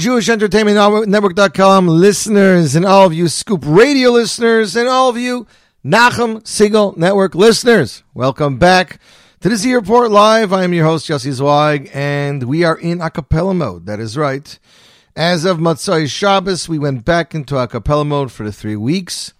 [0.00, 5.46] Jewish Entertainment Network.com listeners, and all of you Scoop Radio listeners, and all of you
[5.84, 8.02] Nachum Segal Network listeners.
[8.14, 8.98] Welcome back
[9.40, 10.54] to the Z Report Live.
[10.54, 13.84] I am your host, Yossi Zweig, and we are in a cappella mode.
[13.84, 14.58] That is right.
[15.14, 19.34] As of Matzai Shabbos, we went back into a cappella mode for the three weeks.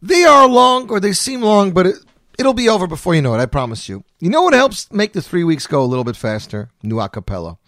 [0.00, 1.96] They are long, or they seem long, but it,
[2.38, 4.02] it'll be over before you know it, I promise you.
[4.18, 6.70] You know what helps make the three weeks go a little bit faster?
[6.82, 7.58] New a cappella.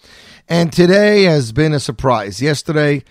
[0.49, 2.41] And today has been a surprise.
[2.41, 3.03] Yesterday,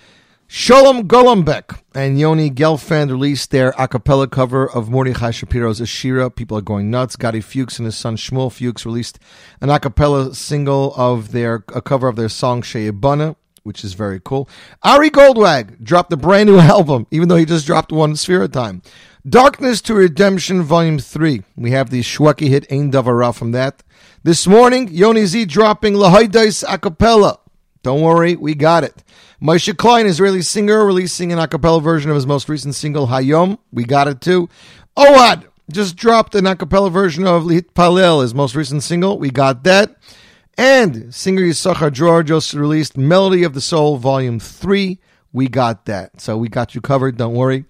[0.47, 6.33] Sholem Golombek and Yoni Gelfand released their a cappella cover of Mordechai Shapiro's Ashira.
[6.33, 7.17] People are going nuts.
[7.17, 9.19] Gotti Fuchs and his son Shmuel Fuchs released
[9.59, 14.21] an a cappella single of their a cover of their song Sheyebana, which is very
[14.23, 14.47] cool.
[14.83, 18.81] Ari Goldwag dropped a brand new album, even though he just dropped one Sphira time.
[19.27, 21.43] Darkness to Redemption Volume 3.
[21.57, 23.83] We have the Shweki hit Ein Davara from that.
[24.25, 27.37] This morning, Yoni Z dropping Lahaidais a cappella.
[27.83, 29.03] Don't worry, we got it.
[29.39, 33.59] Moshe Klein, Israeli singer, releasing an a cappella version of his most recent single, Hayom.
[33.71, 34.49] We got it too.
[34.97, 39.19] Oad just dropped an a cappella version of Lit Palel, his most recent single.
[39.19, 39.95] We got that.
[40.57, 44.97] And singer Yisachar George just released Melody of the Soul, Volume 3.
[45.33, 46.19] We got that.
[46.19, 47.65] So we got you covered, don't worry.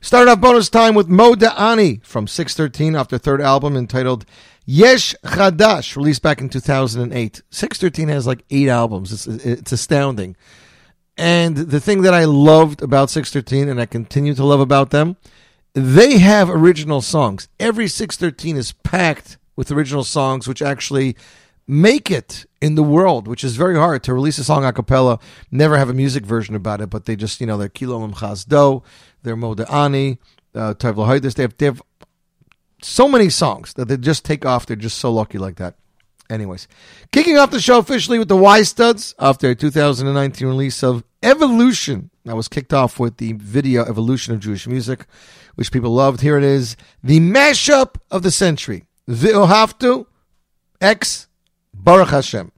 [0.00, 4.24] Started off bonus time with Mo Da'ani from 613 off their third album entitled
[4.70, 7.40] Yesh Chadash, released back in 2008.
[7.48, 9.14] 613 has like eight albums.
[9.14, 10.36] It's, it's astounding.
[11.16, 15.16] And the thing that I loved about 613 and I continue to love about them,
[15.72, 17.48] they have original songs.
[17.58, 21.16] Every 613 is packed with original songs which actually
[21.66, 25.18] make it in the world, which is very hard to release a song a cappella,
[25.50, 28.82] never have a music version about it, but they just, you know, they're Kilo Chazdo,
[29.22, 30.18] they're Moda'ani,
[30.54, 31.80] uh, Tav Lahaidis, they have, they have
[32.82, 34.66] so many songs that they just take off.
[34.66, 35.76] They're just so lucky like that.
[36.30, 36.68] Anyways,
[37.10, 42.10] kicking off the show officially with the Y Studs off their 2019 release of Evolution.
[42.26, 45.06] That was kicked off with the video Evolution of Jewish Music,
[45.54, 46.20] which people loved.
[46.20, 48.84] Here it is, the mashup of the century.
[49.08, 50.04] V'ohavtu
[50.82, 51.28] X
[51.72, 52.52] Baruch Hashem.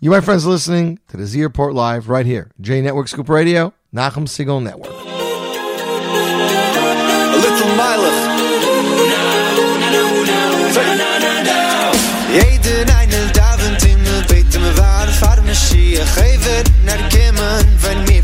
[0.00, 3.72] You, my friends, listening to the Z Report Live right here, J Network Scoop Radio,
[3.94, 4.90] Nachum Segal Network.
[4.90, 4.96] A
[7.36, 8.21] little Milef.
[12.32, 14.76] Jeden einen Abend in beten wir me
[15.20, 18.22] waar wir geven naar Kimmen, van mir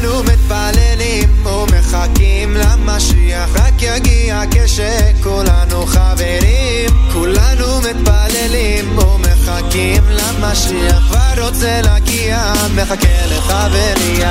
[0.00, 12.52] כולנו מתפללים ומחכים למשיח רק יגיע כשכולנו חברים כולנו מתפללים ומחכים למשיח כבר רוצה להגיע
[12.74, 14.24] מחכה לחברי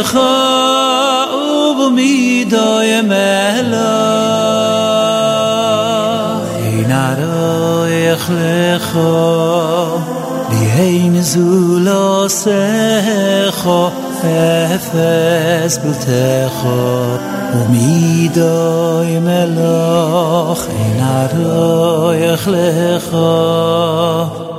[0.00, 3.92] shakha ub mi da ye mehla
[6.78, 7.48] ina ra
[8.12, 9.12] ekh le kho
[10.50, 11.48] li hein zu
[11.86, 12.04] la
[12.40, 12.62] se
[13.60, 13.80] kho
[17.72, 18.28] mi
[22.32, 23.08] ekh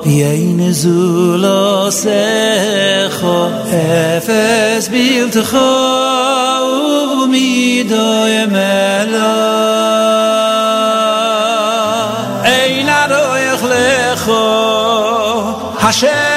[0.01, 5.59] יכלךו ויהן זולו סכו אפס בלתךו
[7.23, 9.27] ומידוי מלוך
[12.45, 14.43] אין ערויך לכו
[15.81, 16.30] השם אלוהינו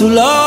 [0.00, 0.39] too long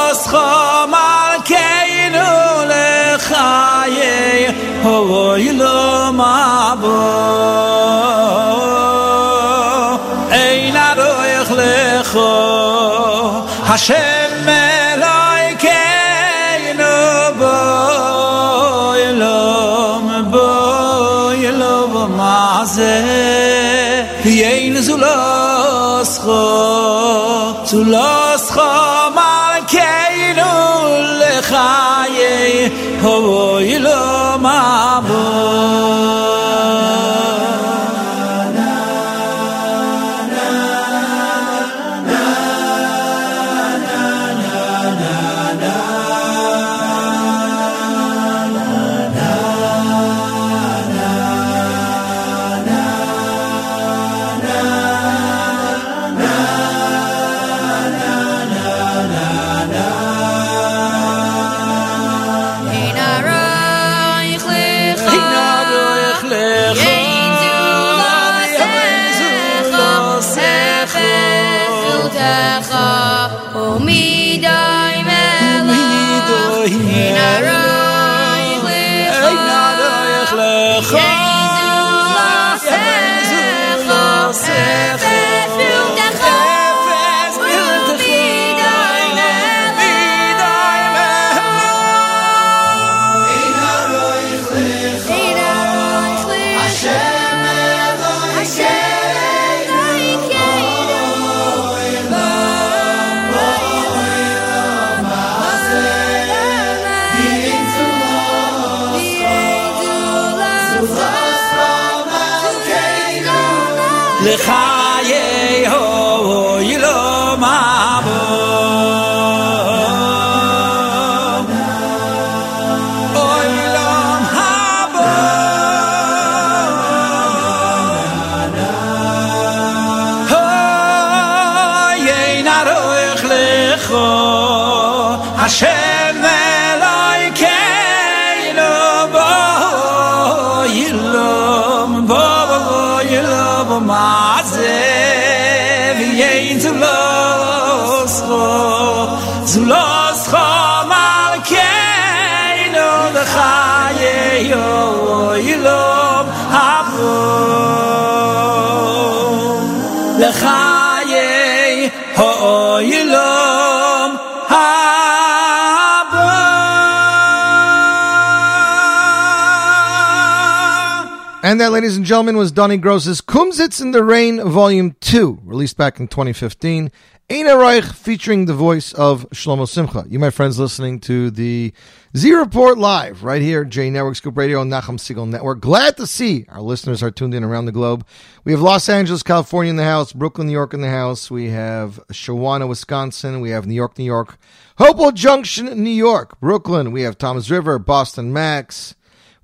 [171.53, 175.77] And that, ladies and gentlemen, was Donny Gross's Kumsitz in the Rain, Volume 2, released
[175.77, 176.91] back in 2015.
[177.29, 180.03] Eina Reich featuring the voice of Shlomo Simcha.
[180.09, 181.71] You, my friends, listening to the
[182.17, 185.61] Z Report Live right here, J Network Scoop Radio and Nachum Segal Network.
[185.61, 188.03] Glad to see our listeners are tuned in around the globe.
[188.45, 191.29] We have Los Angeles, California in the house, Brooklyn, New York in the house.
[191.29, 193.41] We have Shawano, Wisconsin.
[193.41, 194.39] We have New York, New York.
[194.79, 196.39] Hopewell Junction, New York.
[196.39, 196.91] Brooklyn.
[196.91, 198.95] We have Toms River, Boston, Max.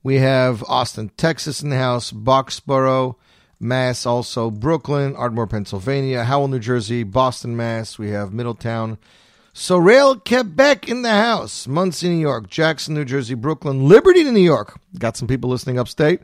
[0.01, 3.15] We have Austin, Texas in the house, Boxborough,
[3.59, 7.99] Mass, also Brooklyn, Ardmore, Pennsylvania, Howell, New Jersey, Boston, Mass.
[7.99, 8.97] We have Middletown,
[9.51, 14.79] Sorel, Quebec in the house, Monsey, New York, Jackson, New Jersey, Brooklyn, Liberty, New York.
[14.97, 16.21] Got some people listening upstate.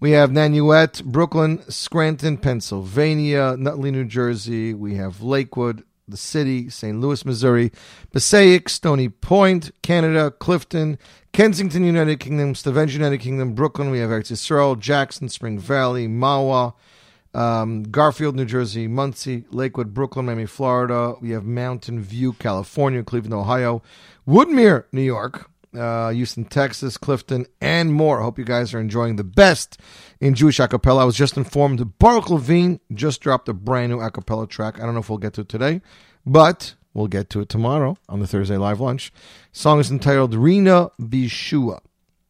[0.00, 4.74] We have Nanuet, Brooklyn, Scranton, Pennsylvania, Nutley, New Jersey.
[4.74, 7.00] We have Lakewood, the city, St.
[7.00, 7.72] Louis, Missouri,
[8.12, 10.98] Passaic, Stony Point, Canada, Clifton,
[11.32, 13.90] Kensington, United Kingdom, Stavanger, United Kingdom, Brooklyn.
[13.90, 16.74] We have Eretz Yisrael, Jackson, Spring Valley, Mahwah,
[17.32, 21.14] um, Garfield, New Jersey, Monsey, Lakewood, Brooklyn, Miami, Florida.
[21.20, 23.82] We have Mountain View, California, Cleveland, Ohio,
[24.28, 28.20] Woodmere, New York, uh, Houston, Texas, Clifton, and more.
[28.20, 29.80] I hope you guys are enjoying the best
[30.20, 31.00] in Jewish acapella.
[31.00, 34.80] I was just informed Baruch Levine just dropped a brand new acapella track.
[34.80, 35.80] I don't know if we'll get to it today,
[36.24, 39.12] but We'll get to it tomorrow on the Thursday Live Lunch.
[39.50, 41.80] Song is entitled Rina Bishua.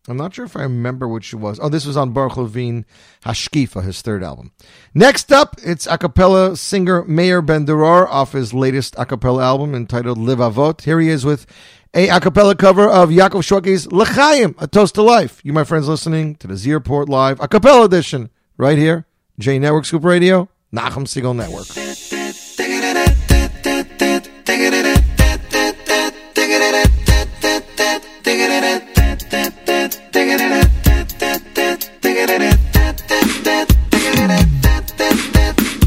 [0.08, 1.58] I'm not sure if I remember which it was.
[1.60, 2.84] Oh, this was on Baruch Levine
[3.24, 4.52] Hashkifa, his third album.
[4.92, 10.18] Next up, it's a cappella singer Meir Ben off his latest a cappella album entitled
[10.18, 10.82] Live Avot.
[10.82, 11.46] Here he is with
[11.94, 15.40] a acapella cover of Yaakov Shwekey's L'chaim, A Toast to Life.
[15.44, 19.06] You, my friends, listening to the Z Report Live acapella edition right here,
[19.38, 21.68] J Network Scoop Radio, Nachum Segal Network.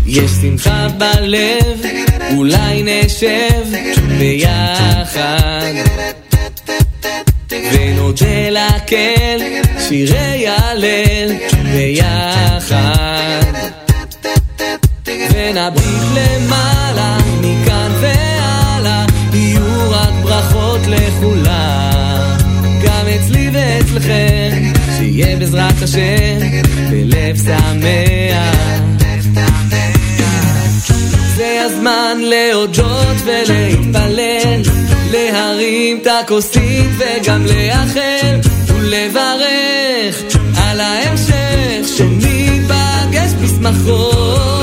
[0.10, 3.64] יש שמחה בלב אולי נשב
[4.20, 5.74] ביחד.
[7.52, 9.40] ונודה להקל
[9.80, 11.32] שירי הלל
[11.64, 13.44] ביחד.
[15.06, 22.38] ונביט למעלה מכאן והלאה יהיו רק ברכות לכולם.
[22.84, 26.40] גם אצלי ואצלכם שיהיה בעזרת השם
[26.90, 29.07] בלב שמח
[31.58, 34.62] זה הזמן להודות ולהתפלל,
[35.12, 40.22] להרים את הכוסית וגם לאחל ולברך
[40.58, 44.57] על ההמשך שניפגש בשמחות.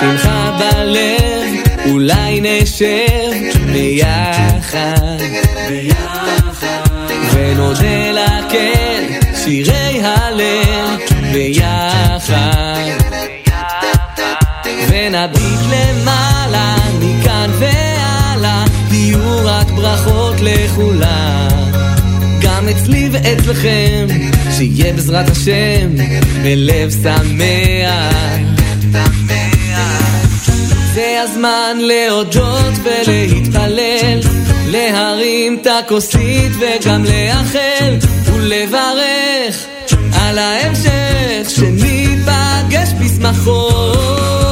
[0.00, 1.44] שמחה בלב,
[1.90, 3.30] אולי נשב
[3.72, 5.16] ביחד,
[7.32, 9.02] ונודה להקל
[9.44, 10.96] שירי הלל
[11.32, 12.80] ביחד,
[14.88, 21.48] ונביט למעלה מכאן והלאה, יהיו רק ברכות לכולם.
[22.40, 24.06] גם אצלי ואצלכם,
[24.56, 25.90] שיהיה בעזרת השם,
[26.42, 28.59] בלב שמח.
[31.20, 34.20] הזמן להודות ולהתפלל,
[34.66, 39.66] להרים את הכוסית וגם לאחל ולברך
[40.20, 44.49] על ההמשך שניפגש בשמחות.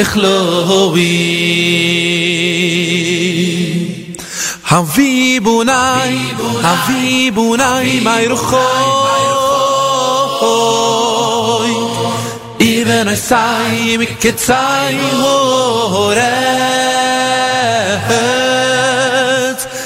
[0.00, 1.00] תכלוי
[4.64, 5.72] חבי בוני
[6.62, 8.60] חבי בוני מי רוחוי
[12.60, 16.20] איבן איסאי מקצאי הורץ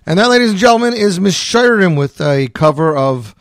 [0.07, 3.33] And that, ladies and gentlemen, is Miss Sheridan with a cover of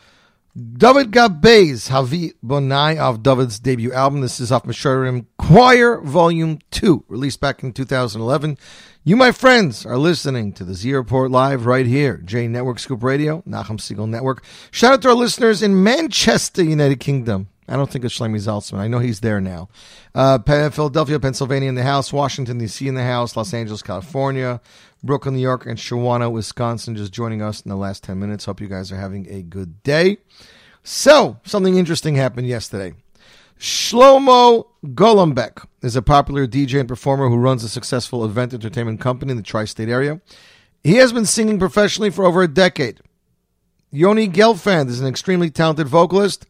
[0.56, 4.22] David Gabbay's Havi Bonai of David's debut album.
[4.22, 8.56] This is off Miss Sheridan Choir Volume 2, released back in 2011.
[9.02, 13.02] You, my friends, are listening to the Z Report Live right here, J Network Scoop
[13.02, 14.42] Radio, Nachum Segal Network.
[14.70, 17.48] Shout out to our listeners in Manchester, United Kingdom.
[17.68, 18.78] I don't think it's Shlomi Zaltzman.
[18.78, 19.68] I know he's there now.
[20.14, 20.38] Uh,
[20.70, 22.12] Philadelphia, Pennsylvania in the house.
[22.12, 22.86] Washington, D.C.
[22.86, 23.36] in the house.
[23.36, 24.60] Los Angeles, California.
[25.04, 28.46] Brooklyn, New York, and Shawano, Wisconsin just joining us in the last 10 minutes.
[28.46, 30.16] Hope you guys are having a good day.
[30.82, 32.94] So, something interesting happened yesterday.
[33.58, 39.30] Shlomo Golombek is a popular DJ and performer who runs a successful event entertainment company
[39.30, 40.20] in the tri state area.
[40.82, 43.00] He has been singing professionally for over a decade.
[43.90, 46.46] Yoni Gelfand is an extremely talented vocalist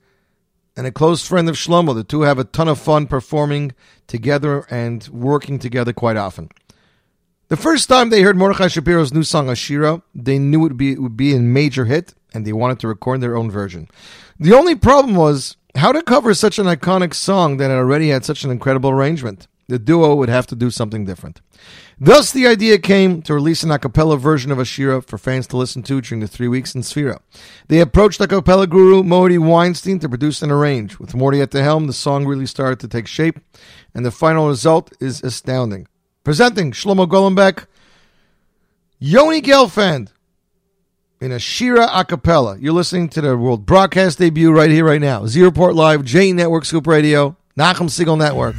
[0.77, 1.95] and a close friend of Shlomo.
[1.95, 3.73] The two have a ton of fun performing
[4.07, 6.51] together and working together quite often.
[7.49, 10.93] The first time they heard Mordechai Shapiro's new song Ashira, they knew it would be,
[10.93, 13.89] it would be a major hit, and they wanted to record their own version.
[14.41, 18.45] The only problem was how to cover such an iconic song that already had such
[18.45, 19.47] an incredible arrangement.
[19.69, 21.43] The duo would have to do something different.
[22.01, 25.57] Thus, the idea came to release an a cappella version of Ashira for fans to
[25.59, 27.19] listen to during the three weeks in Sphira.
[27.69, 30.99] They approached a cappella guru Morty Weinstein to produce and arrange.
[30.99, 33.39] With Morty at the helm, the song really started to take shape,
[33.95, 35.87] and the final result is astounding.
[36.25, 37.67] Presenting Shlomo Golombek,
[38.99, 40.09] Yoni Gelfand
[41.21, 42.57] in Ashira a cappella.
[42.59, 45.27] You're listening to the world broadcast debut right here, right now.
[45.27, 48.55] Z Report Live, J Network Scoop Radio, Nachum Segal Network.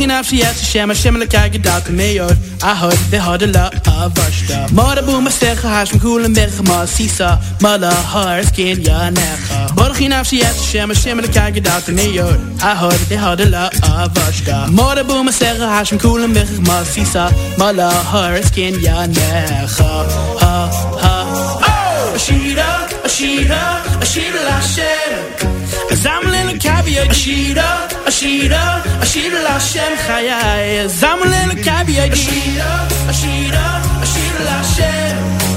[0.00, 2.36] Vagina via shemma, shemmelen kijken dat mee hoor.
[2.58, 4.62] Ah hoor, we hadden la avarsta.
[4.64, 7.38] Ah, Mora boema stegge haas, mijn koelen bergen maar sisa.
[7.58, 9.72] Mala haar, skin ja nega.
[9.74, 12.38] Borgina via shemma, shemmelen kijken dat mee hoor.
[12.58, 14.62] Ah hoor, we hadden la avarsta.
[14.62, 17.30] Ah, Mora boema stegge haas, mijn koelen bergen maar sisa.
[17.56, 20.04] Mala haar, skin ja nega.
[20.38, 20.68] Ha
[21.00, 21.24] ha.
[21.60, 25.59] Oh, Ashira, Ashira, Ashira la shemma.
[25.90, 30.82] Cause I'm a little caviar cheetah, a cheetah, a cheetah Lashem Chayai.
[30.82, 31.26] Cause I'm a
[31.64, 35.49] caviar cheetah, a cheetah, a cheetah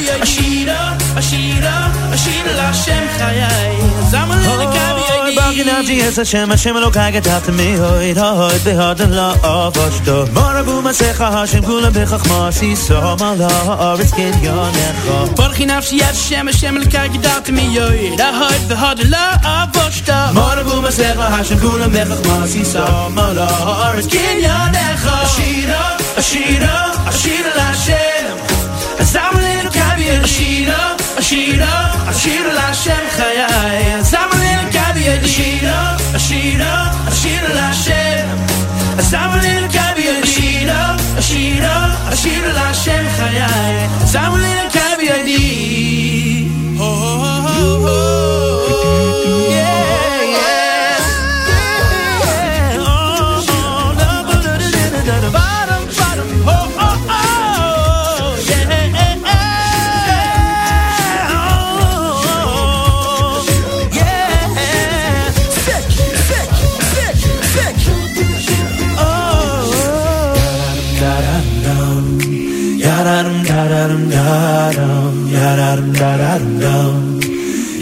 [0.00, 3.76] בי השירה, השירה, השירה להשם חיי.
[3.98, 10.24] אז למה ללכה בי ברגינג'י עץ השם, השם אלוקיי גדלת מהויד, הויד בהודן לא אבושתו.
[10.32, 15.36] מורגו מסך השם כולם בחכמה, שיסום על הארץ קניונך.
[15.36, 20.12] ברגינג'י עץ השם, השם אלוקיי גדלת מהויד, הויד בהודן לא אבושתו.
[20.34, 25.10] מורגו מסך השם כולם בחכמה, שיסום על הארץ קניונך.
[25.12, 28.36] השירה, השירה, השירה להשם.
[28.98, 29.49] אז למה
[30.10, 33.94] שיר, שירה, השירה, השיר להשם חיי.
[33.96, 35.24] אז למה ללכה בידי?
[35.24, 38.26] השירה, השירה, השיר להשם.
[38.98, 40.20] אז למה ללכה בידי?
[40.22, 43.42] השירה, השירה, השיר להשם חיי.
[44.02, 46.46] אז למה ללכה בידי?
[46.76, 48.09] הו הו הו הו
[72.84, 76.96] ya-da-dum, da-da-dum, da-dum, ya-da-dum, da-da-dum, dum.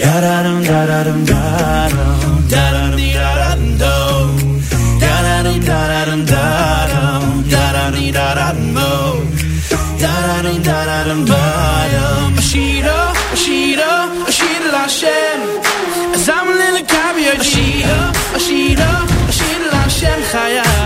[0.03, 2.19] Ya-da-dum, da-da-dum, da-dum,
[2.53, 4.31] da-da-dum, da-da-dum, dum.
[5.05, 9.19] Ya-da-dum, da-da-dum, da-dum, ya-da-dum, da-da-dum, dum.
[10.05, 12.31] Ya-da-dum, da-da-dum, da-dum.
[12.41, 12.99] Ashira,
[13.35, 13.93] Ashira,
[14.31, 15.41] Ashira Lashem.
[16.27, 17.99] Zamlin kabi Ashira,
[18.39, 18.91] Ashira,
[19.31, 20.78] Ashira Lashem Chayai.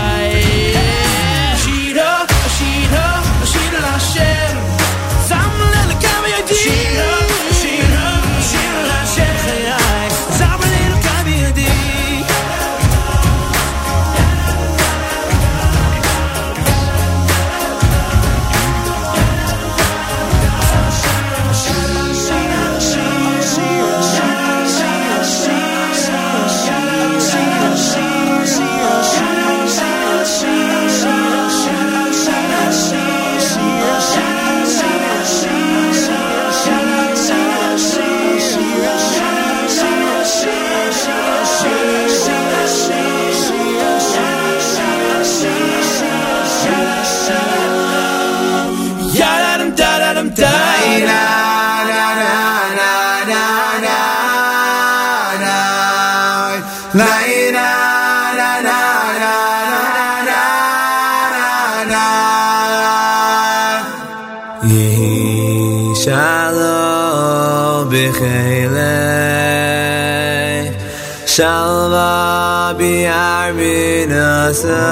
[74.43, 74.83] Asayich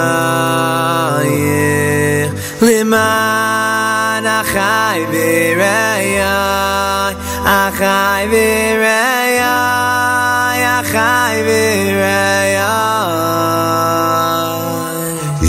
[2.62, 6.16] Liman achai v'reyai
[7.60, 9.42] Achai v'reyai
[10.78, 12.56] Achai v'reyai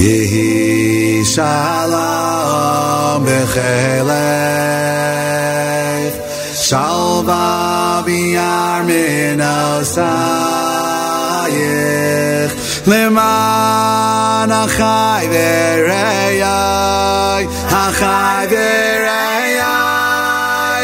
[0.02, 0.50] Yehi
[1.34, 4.42] shalom b'chelech
[6.66, 7.46] Shalva
[8.06, 9.40] b'yar min
[12.87, 16.41] למען החי וראי,
[17.69, 19.59] החי וראי,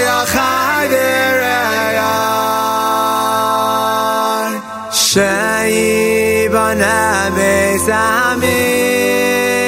[0.08, 1.34] החי וראי.
[4.92, 6.44] שייבנה
[7.36, 9.64] בית המקדש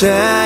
[0.00, 0.45] change.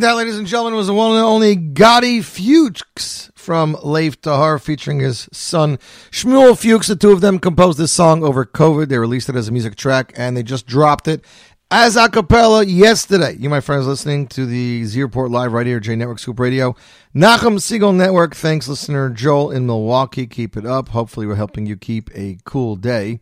[0.00, 4.58] And that, ladies and gentlemen, was the one and only Gotti Fuchs from Lev Tahor
[4.58, 5.76] featuring his son
[6.10, 6.86] Shmuel Fuchs.
[6.86, 8.88] The two of them composed this song over COVID.
[8.88, 11.22] They released it as a music track and they just dropped it
[11.70, 13.36] as a cappella yesterday.
[13.38, 16.74] You, my friends, listening to the Z Report Live right here, J Network Scoop Radio.
[17.14, 18.34] Nachum Segal Network.
[18.34, 20.26] Thanks, listener Joel in Milwaukee.
[20.26, 20.88] Keep it up.
[20.88, 23.20] Hopefully, we're helping you keep a cool day.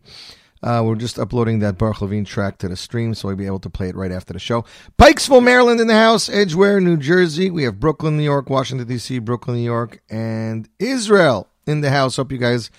[0.61, 3.59] Uh, we're just uploading that Baruch Levine track to the stream, so we'll be able
[3.59, 4.65] to play it right after the show.
[4.97, 7.49] Pikesville, Maryland in the house, Edgewater, New Jersey.
[7.49, 12.17] We have Brooklyn, New York, Washington, D.C., Brooklyn, New York, and Israel in the house.
[12.17, 12.69] Hope you guys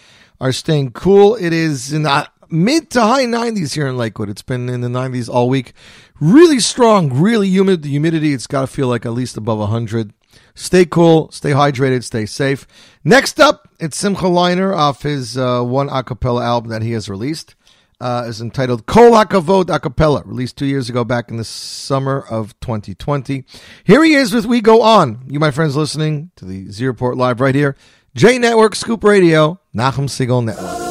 [0.41, 1.37] are staying cool.
[1.37, 4.29] It is in the mid to high 90s here in Lakewood.
[4.29, 5.73] It's been in the 90s all week.
[6.21, 7.83] Really strong, really humid.
[7.83, 10.13] The humidity, it's got to feel like at least above 100.
[10.55, 12.67] Stay cool, stay hydrated, stay safe.
[13.05, 17.55] Next up, it's Simcha Leiner off his uh, one acapella album that he has released
[18.01, 22.59] uh, is entitled Kol HaKavod Acapella, released two years ago back in the summer of
[22.61, 23.45] 2020.
[23.85, 25.25] Here he is with We Go On.
[25.29, 27.77] You, my friends, listening to the Z Report Live right here.
[28.15, 30.90] J Network, Scoop Radio, Nachum Segal Network.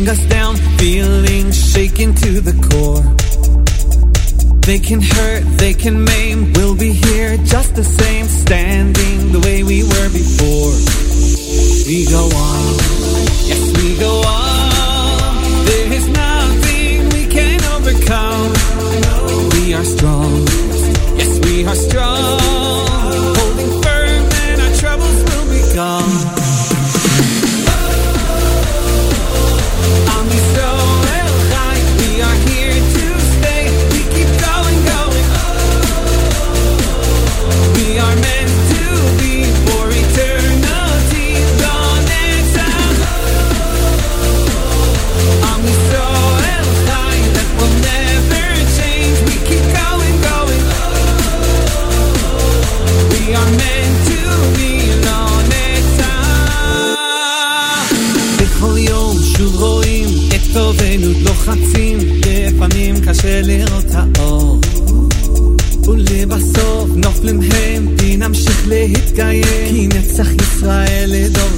[0.00, 3.02] Bring us down, feeling shaken to the core.
[4.60, 9.62] They can hurt, they can maim, we'll be here just the same, standing the way
[9.62, 10.72] we were before.
[11.86, 12.74] We go on,
[13.50, 15.64] yes, we go on.
[15.66, 18.52] There is nothing we can overcome.
[19.54, 20.46] We are strong,
[21.18, 22.39] yes, we are strong.
[69.20, 71.49] נתקיים כי נצח ישראל לדור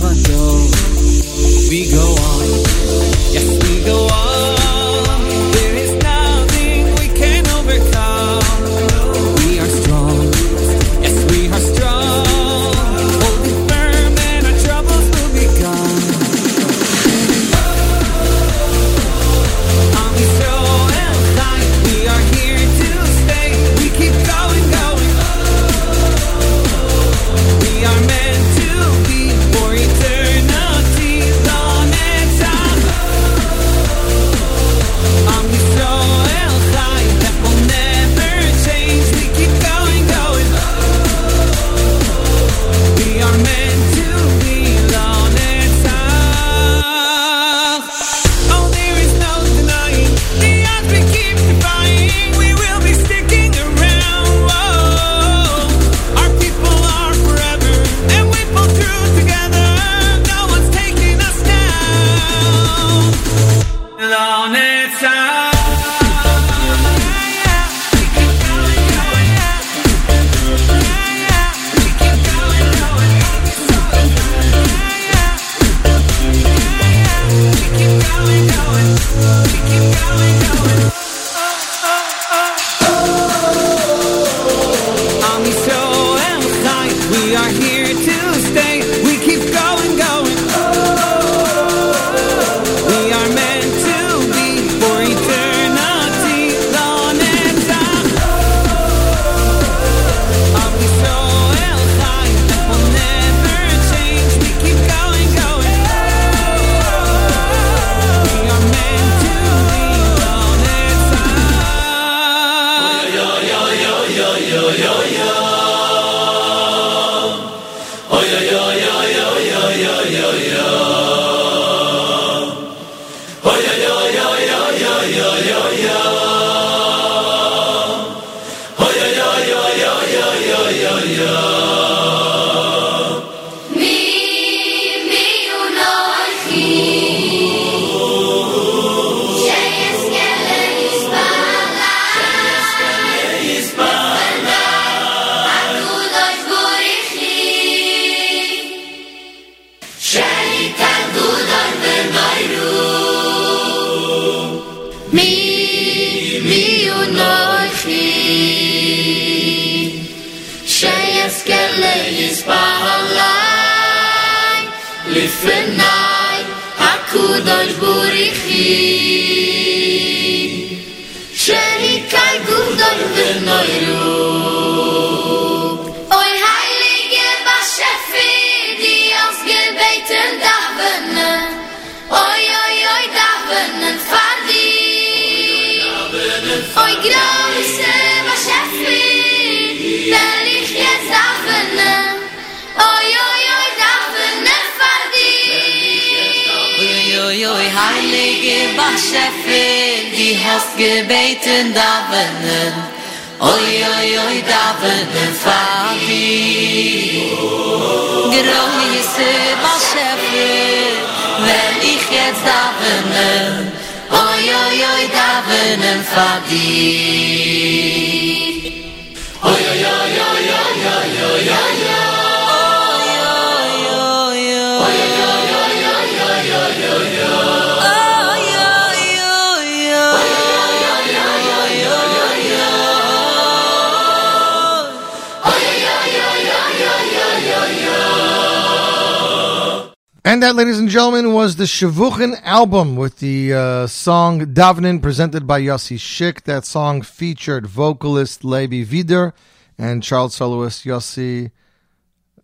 [240.32, 245.46] And that, ladies and gentlemen, was the Shavuchin album with the uh, song Davnin presented
[245.46, 246.44] by Yossi Schick.
[246.44, 249.34] That song featured vocalist Levi Vider
[249.76, 251.50] and child soloist Yossi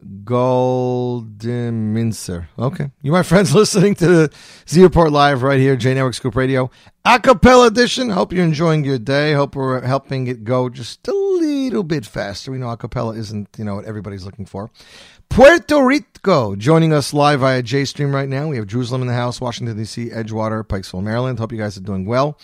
[0.05, 2.49] Goldeminster.
[2.59, 2.91] Okay.
[3.01, 4.30] You, my friends, listening to the
[4.68, 6.70] Z Report Live right here, J Network Scoop Radio.
[7.07, 8.11] Acapella edition.
[8.11, 9.32] Hope you're enjoying your day.
[9.32, 12.53] Hope we're helping it go just a little bit faster.
[12.53, 14.70] We know acapella isn't, you know, what everybody's looking for.
[15.28, 18.48] Puerto Rico joining us live via J Stream right now.
[18.48, 21.38] We have Jerusalem in the house, Washington, D.C., Edgewater, Pikesville, Maryland.
[21.38, 22.38] Hope you guys are doing well.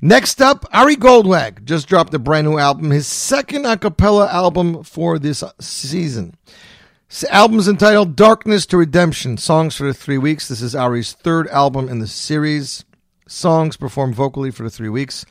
[0.00, 4.82] Next up, Ari Goldwag just dropped a brand new album, his second a cappella album
[4.82, 6.34] for this season.
[7.08, 10.48] This album is entitled Darkness to Redemption Songs for the Three Weeks.
[10.48, 12.84] This is Ari's third album in the series.
[13.28, 15.24] Songs performed vocally for the three weeks.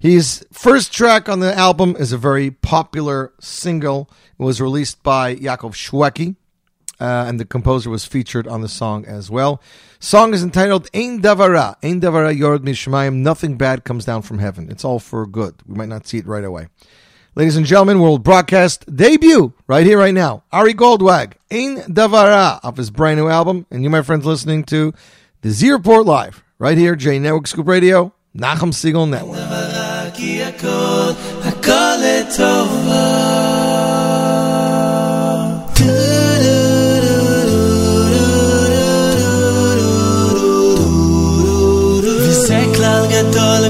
[0.00, 4.10] His first track on the album is a very popular single.
[4.38, 6.36] It was released by Yaakov Shwekey,
[7.00, 9.60] uh, and the composer was featured on the song as well.
[9.98, 11.76] Song is entitled Ein Davara.
[11.82, 13.16] Ein Davara Yord Mishmayim.
[13.16, 14.70] Nothing bad comes down from heaven.
[14.70, 15.54] It's all for good.
[15.66, 16.68] We might not see it right away.
[17.36, 20.44] Ladies and gentlemen, world broadcast debut right here, right now.
[20.52, 23.66] Ari Goldwag, Ein Davara, off his brand new album.
[23.70, 24.92] And you, my friends, listening to
[25.40, 29.38] the Z Report Live right here, J Network Scoop Radio, Nachum Segal Network.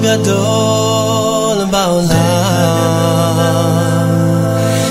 [0.05, 2.15] גדול בעולם.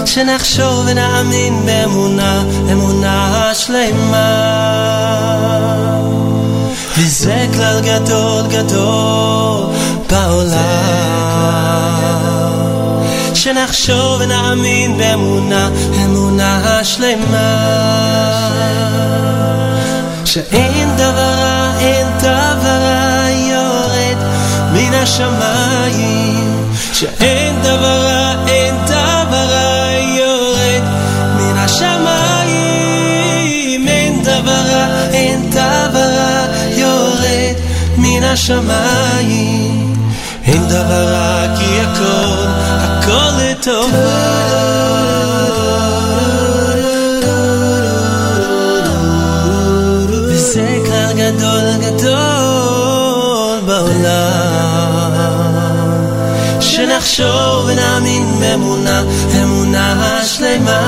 [0.05, 4.53] שנחשוב ונאמין באמונה, אמונה שלמה.
[6.97, 9.65] וזה כלל גדול גדול
[10.09, 11.03] בעולם.
[13.33, 15.69] שנחשוב ונאמין באמונה,
[16.05, 17.73] אמונה שלמה.
[20.25, 23.22] שאין דבר רע, אין דבר רע
[24.93, 30.83] מן השמיים שאין דבר רע, אין דבר רע יורד
[31.37, 31.93] מן השמיים.
[33.87, 37.55] אין דבר רע, אין דבר רע יורד
[37.97, 39.93] מן השמיים.
[40.45, 42.47] אין דבר רע כי הכל,
[42.79, 44.43] הכל לטובה
[57.03, 59.03] שנחשוב ונאמין באמונה,
[59.41, 60.79] אמונה שלמה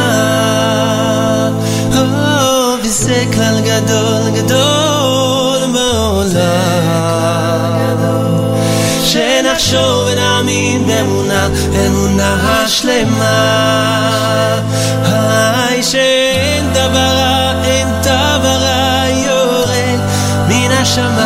[1.98, 6.56] או, וזה כלל גדול גדול בעולם
[9.04, 11.48] שנחשוב ונאמין באמונה,
[11.88, 13.62] אמונה שלמה.
[15.04, 20.00] היי שאין דבר רע, אין דבר רע יורד
[20.48, 21.25] מן השמיים.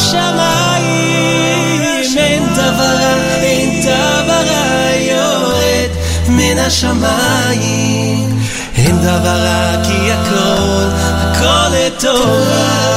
[0.00, 1.80] השמיים.
[2.16, 2.96] אין דבר
[3.42, 4.44] אין דבר
[4.96, 5.90] יורד
[6.28, 8.38] מן השמיים.
[8.76, 12.90] אין דבר כי הכל, הכל לטובה.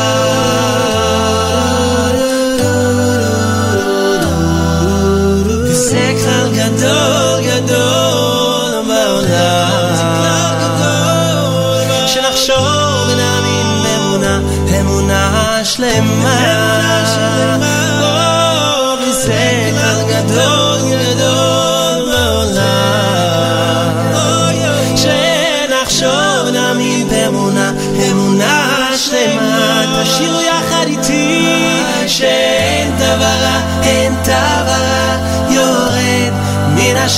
[5.66, 6.14] וזה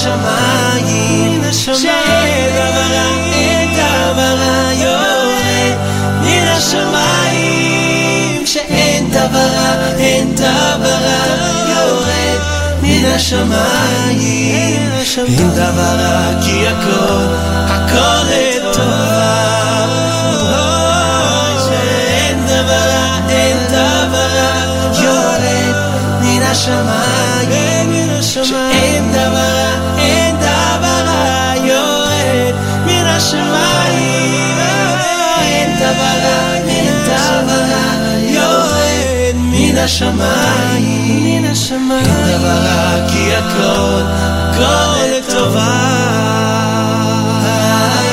[0.06, 1.90] השמיים, שאת
[2.56, 5.78] עברה, את עברה יורד,
[6.22, 11.26] מן השמיים, שאין דברה, אין דברה
[11.70, 12.40] יורד,
[12.82, 14.92] מן השמיים,
[15.28, 17.26] אין דברה, כי הכל,
[17.68, 17.95] הכל
[39.86, 40.16] יורד
[41.22, 42.06] מן השמיים.
[42.06, 46.06] אין דבר רע כי הכל, הכל לטובה.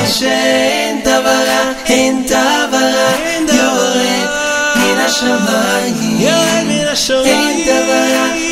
[0.07, 3.03] שאין דבר רע, אין דבר רע.
[3.55, 4.29] יורד
[4.75, 6.17] מן השמיים.
[6.19, 7.25] יורד מן השמיים.
[7.25, 8.42] אין דבר רע,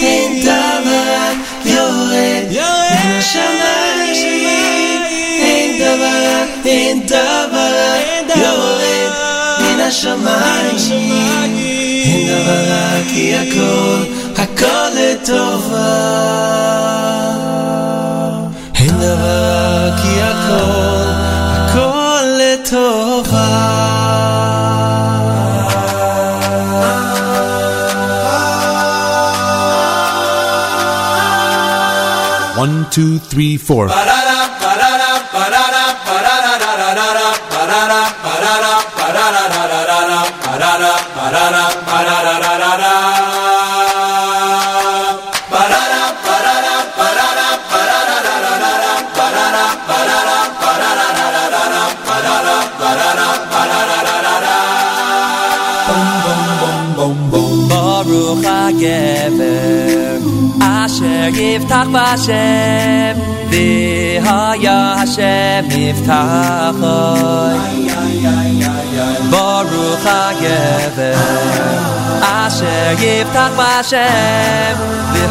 [13.40, 14.02] הכל,
[14.42, 16.16] הכל לטובה
[18.74, 21.10] אין דבר רע כי הכל,
[21.56, 23.76] הכל לטובה
[32.58, 33.86] One, two, three, four.
[61.35, 63.19] יפתח בהשם,
[63.49, 67.87] והיה השם יפתח אוי.
[69.29, 71.13] ברוך הגבר,
[72.21, 74.75] אשר יפתח בהשם,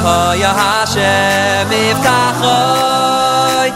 [0.02, 3.70] והיה השם יפתח אוי.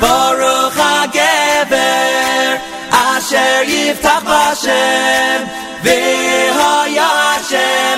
[0.00, 2.54] ברוך הגבר,
[2.90, 5.44] אשר יפתח בהשם,
[5.82, 7.97] והיה השם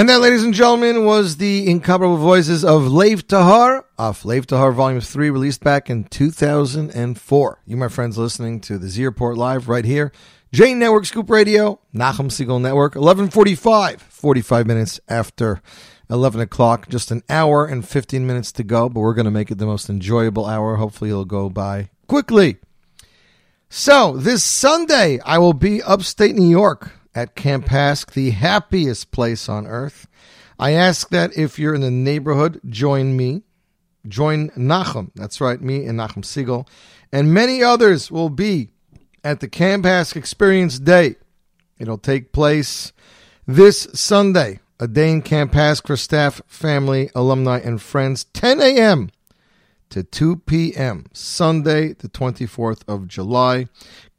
[0.00, 4.72] And that, ladies and gentlemen, was the incomparable voices of Lev Tahor off Lev Tahor
[4.72, 7.62] Volume 3, released back in 2004.
[7.66, 10.10] You, my friends, listening to the Z Report Live right here,
[10.54, 15.60] J Network Scoop Radio, Nachum Segal Network, 1145, 45 minutes after
[16.08, 16.88] 11 o'clock.
[16.88, 19.66] Just an hour and 15 minutes to go, but we're going to make it the
[19.66, 20.76] most enjoyable hour.
[20.76, 22.56] Hopefully it'll go by quickly.
[23.68, 29.48] So, this Sunday, I will be upstate New York at Camp HASC, the happiest place
[29.48, 30.06] on earth.
[30.58, 33.42] I ask that if you're in the neighborhood, join me.
[34.06, 35.10] Join Nachum.
[35.14, 36.66] That's right, me and Nachum Segal.
[37.12, 38.70] And many others will be
[39.24, 41.16] at the Camp HASC Experience Day.
[41.78, 42.92] It'll take place
[43.46, 49.10] this Sunday, a day in Camp HASC for staff, family, alumni, and friends, 10 a.m.
[49.88, 53.66] to 2 p.m., Sunday, the 24th of July.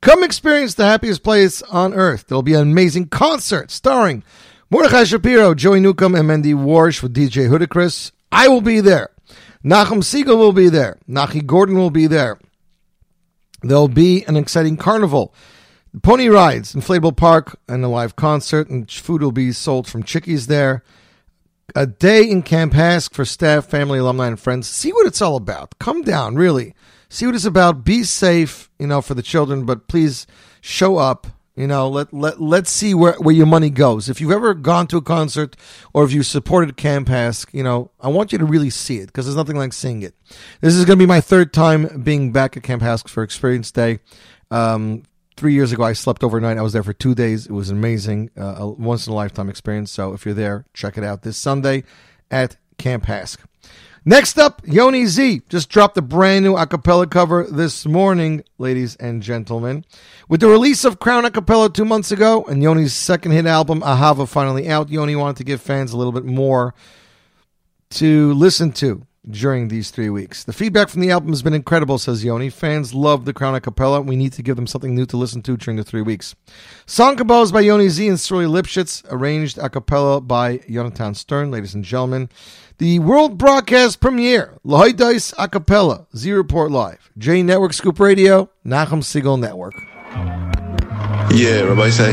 [0.01, 2.25] Come experience the happiest place on earth.
[2.27, 4.23] There'll be an amazing concert starring
[4.71, 8.11] Mordechai Shapiro, Joey Newcomb, and Mandy Warsh with DJ Hudikris.
[8.31, 9.11] I will be there.
[9.63, 10.97] Nachum Segal will be there.
[11.07, 12.39] Nachi Gordon will be there.
[13.61, 15.35] There'll be an exciting carnival,
[16.01, 20.47] pony rides, inflatable park, and a live concert, and food will be sold from Chickies
[20.47, 20.83] there.
[21.75, 24.67] A day in Camp HASC for staff, family, alumni, and friends.
[24.67, 25.77] See what it's all about.
[25.77, 26.73] Come down, really.
[27.11, 27.83] See what it's about.
[27.83, 30.25] Be safe, you know, for the children, but please
[30.61, 31.27] show up.
[31.57, 34.07] You know, let let let's see where, where your money goes.
[34.07, 35.57] If you've ever gone to a concert
[35.93, 39.07] or if you supported Camp HASC, you know, I want you to really see it
[39.07, 40.15] because there's nothing like seeing it.
[40.61, 43.71] This is going to be my third time being back at Camp HASC for Experience
[43.73, 43.99] Day.
[44.49, 45.03] Um,
[45.35, 46.57] three years ago, I slept overnight.
[46.57, 47.45] I was there for two days.
[47.45, 49.91] It was amazing, uh, a once in a lifetime experience.
[49.91, 51.83] So if you're there, check it out this Sunday
[52.31, 53.39] at Camp HASC.
[54.03, 59.21] Next up, Yoni Z just dropped a brand new acapella cover this morning, ladies and
[59.21, 59.85] gentlemen.
[60.27, 64.27] With the release of Crown Acapella two months ago and Yoni's second hit album, Ahava,
[64.27, 66.73] finally out, Yoni wanted to give fans a little bit more
[67.91, 70.43] to listen to during these three weeks.
[70.45, 72.49] The feedback from the album has been incredible, says Yoni.
[72.49, 74.03] Fans love the Crown Acapella.
[74.03, 76.33] We need to give them something new to listen to during the three weeks.
[76.87, 81.75] Song composed by Yoni Z and Sruly Lipschitz, arranged a cappella by Jonathan Stern, ladies
[81.75, 82.29] and gentlemen.
[82.77, 89.01] The world broadcast premiere, Lahoidais a cappella, Z Report Live, J Network Scoop Radio, Nachum
[89.03, 89.73] Segal Network.
[91.31, 92.11] Yeah, Rabbi say.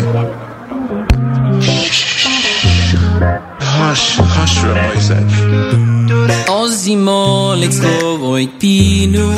[3.60, 5.24] Hush, hush, Rabbi say.
[6.48, 9.28] Ozimo lekstov oy pinu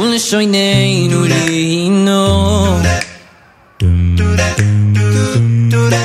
[0.00, 2.20] Un shoynei nurino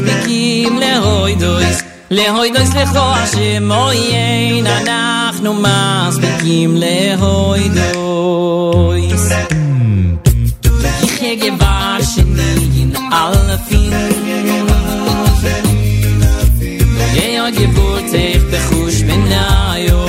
[0.00, 0.14] le
[4.64, 5.09] le le
[5.42, 9.24] nu mas להוידויס ihm le hoy dois.
[11.06, 12.16] Ich hege wasch
[12.82, 13.92] in alle fin.
[17.16, 18.12] Ye yo gebot
[18.52, 20.02] de khush benayo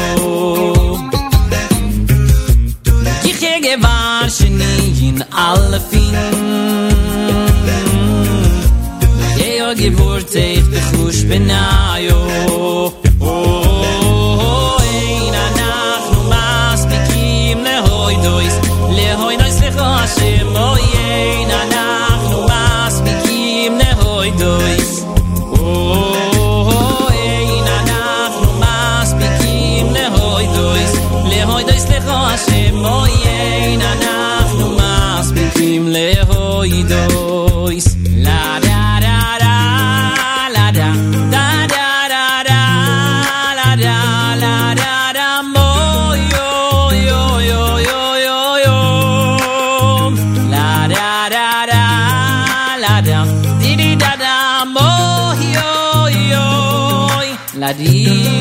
[3.30, 3.76] ich hege
[5.08, 5.18] in
[5.50, 5.80] alle
[9.40, 9.70] ye yo
[10.74, 11.22] de khush
[57.72, 58.41] hari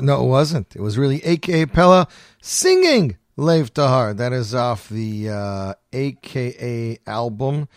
[0.00, 0.18] Tahar.
[0.18, 0.74] No, it wasn't.
[0.76, 2.08] It was really AKA Pella
[2.40, 4.16] singing Lev Tahor.
[4.16, 7.68] That is off the uh, AKA album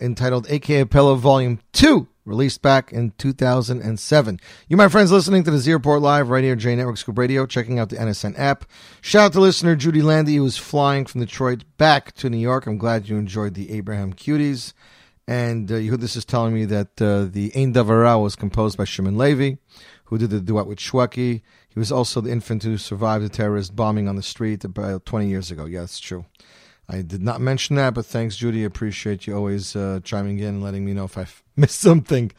[0.00, 4.40] entitled AKA Pella Volume 2, released back in 2007.
[4.68, 7.46] You, my friends, listening to the Z Report Live right here, J Network Scoop Radio,
[7.46, 8.64] checking out the NSN app.
[9.00, 12.66] Shout out to listener Judy Landy, who's flying from Detroit back to New York.
[12.66, 14.72] I'm glad you enjoyed the Abraham Cuties.
[15.28, 19.58] And uh, is telling me that uh, the Ein Davara was composed by Shimon Levy,
[20.06, 21.42] who did the duet with Shwekey.
[21.68, 25.28] He was also the infant who survived the terrorist bombing on the street about 20
[25.28, 25.66] years ago.
[25.66, 26.24] Yeah, that's true.
[26.88, 28.62] I did not mention that, but thanks, Judy.
[28.62, 32.30] I appreciate you always uh, chiming in and letting me know if I've missed something.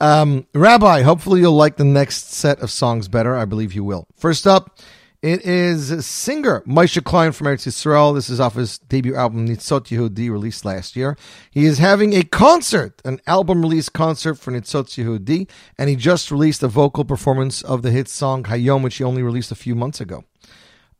[0.00, 3.36] Um, Rabbi, hopefully you'll like the next set of songs better.
[3.36, 4.08] I believe you will.
[4.16, 4.78] First up,
[5.22, 8.12] it is singer Moshe Klein from Eretz Yisrael.
[8.12, 11.16] This is off his debut album Nitzot Yehudi, released last year.
[11.50, 15.48] He is having a concert, an album release concert for Nitzot Yehudi,
[15.78, 19.22] and he just released a vocal performance of the hit song Hayom, which he only
[19.22, 20.24] released a few months ago.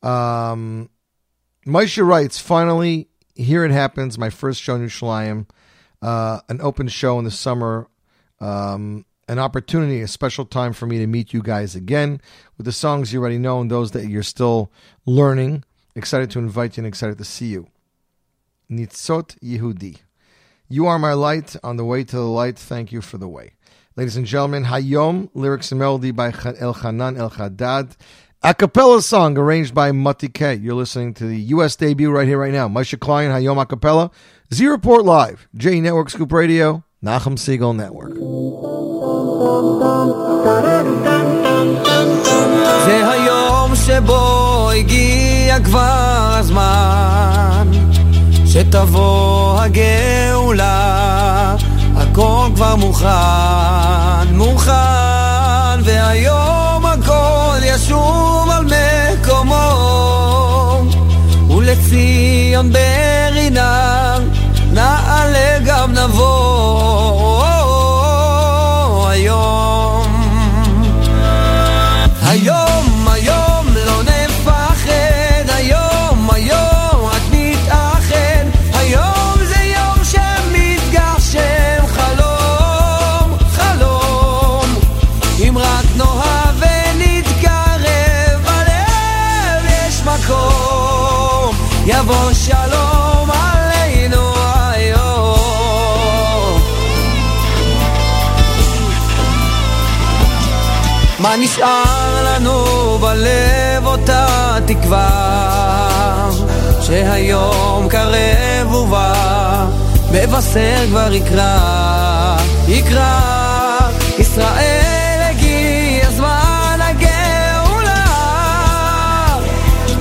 [0.02, 0.88] Um,
[1.66, 5.48] writes, finally, here it happens, my first show in Yerushalayim,
[6.00, 7.88] uh, an open show in the summer,
[8.40, 12.20] um, an opportunity, a special time for me to meet you guys again
[12.56, 14.70] with the songs you already know and those that you're still
[15.06, 15.64] learning.
[15.94, 17.66] Excited to invite you and excited to see you.
[18.70, 19.98] Nitzot Yehudi.
[20.68, 22.58] You are my light on the way to the light.
[22.58, 23.54] Thank you for the way.
[23.94, 27.94] Ladies and gentlemen, Hayom, lyrics and melody by El Hanan El Haddad.
[28.42, 30.54] A cappella song arranged by Mati K.
[30.54, 31.76] You're listening to the U.S.
[31.76, 32.68] debut right here, right now.
[32.68, 34.10] Moshe Klein, Hayom A Cappella.
[34.52, 38.91] Z Report Live, J Network Scoop Radio, Nachum Segal Network.
[42.84, 47.68] זה היום שבו הגיע כבר הזמן
[48.46, 51.56] שתבוא הגאולה.
[51.96, 59.72] הכל כבר מוכן, מוכן והיום הכל ישוב על מקומו.
[61.50, 64.18] ולציון ברינה
[64.72, 67.31] נעלה גם נבוא.
[110.52, 112.36] החצר כבר יקרא,
[112.68, 113.20] יקרא,
[114.18, 118.04] ישראל הגיע זמן הגאולה.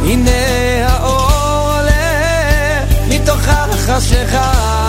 [0.04, 0.32] הנה
[0.88, 4.81] האור עולה מתוך החשיכה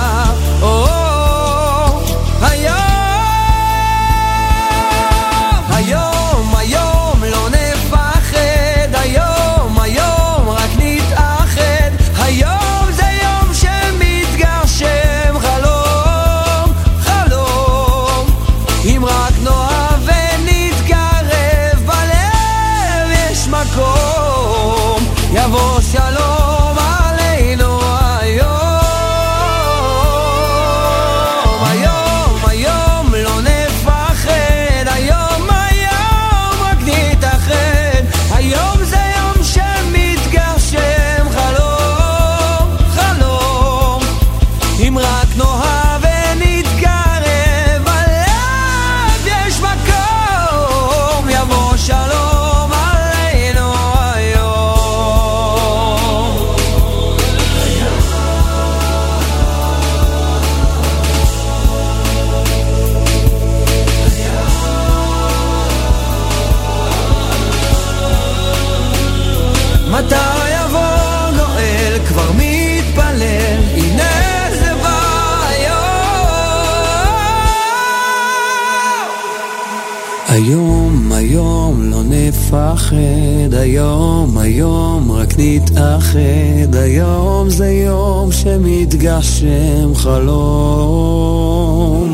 [89.03, 90.93] goshem khalom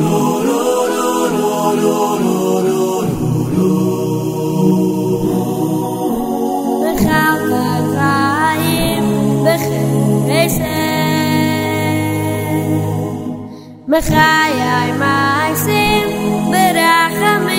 [0.01, 0.69] lo lo
[16.53, 17.58] ברחמים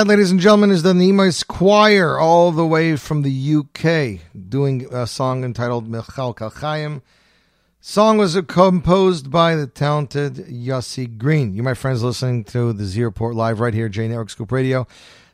[0.00, 4.86] that, ladies and gentlemen, is the Nemois Choir, all the way from the UK, doing
[4.90, 7.02] a song entitled Michal Kalchayim.
[7.82, 11.52] Song was composed by the talented Yossi Green.
[11.52, 14.86] You, my friends, listening to the Z Report live right here, J Network Scoop Radio.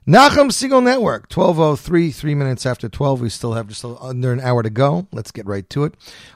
[0.07, 3.21] Nachum Segal Network, 12.03, three minutes after 12.
[3.21, 5.09] We still have just under an hour to go.
[5.11, 5.95] Let's get right to it.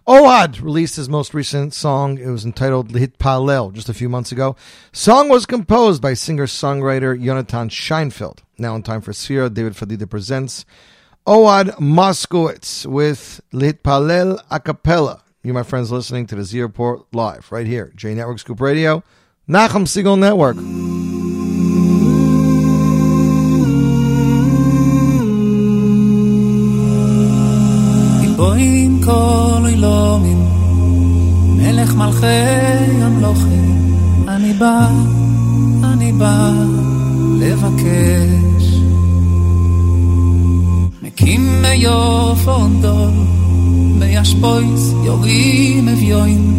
[0.08, 2.18] Ohad released his most recent song.
[2.18, 4.56] It was entitled Lihit Palel just a few months ago.
[4.90, 8.38] Song was composed by singer-songwriter Yonatan Scheinfeld.
[8.58, 10.64] Now in time for Sphira, David Fadida presents
[11.24, 15.22] Ohad Moskowitz with Lihit Palel a cappella.
[15.44, 19.04] You, my friends, listening to the Z Report live right here, J Network Scoop Radio,
[19.48, 20.56] Nachum Segal Network.
[28.40, 30.38] גיבורים כל אילומים,
[31.56, 32.26] מלך מלכי
[33.02, 33.94] המלוכים,
[34.28, 34.88] אני בא,
[35.84, 36.52] אני בא
[37.38, 38.64] לבקש.
[41.02, 43.10] מקים מיוף אונדול,
[43.98, 46.54] מישפויס יורים אביוין,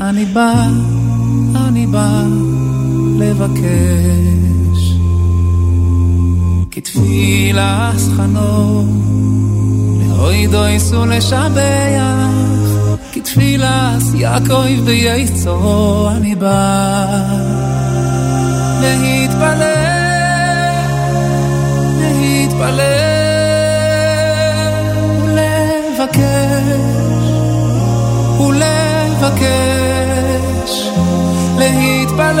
[0.00, 0.66] אני בא,
[1.54, 2.22] אני בא
[3.18, 4.94] לבקש.
[6.70, 8.84] כתפילה סחנור
[10.18, 11.60] אוי דויסו לשבח,
[13.12, 17.06] כתפילס יעקב בייצו אני בא.
[18.80, 19.64] להתפלל,
[22.00, 22.94] להתפלל
[25.22, 26.20] ולבקש,
[28.40, 29.52] ולבקש,
[31.58, 32.40] להתפלל,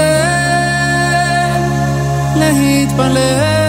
[2.36, 3.63] להתפלל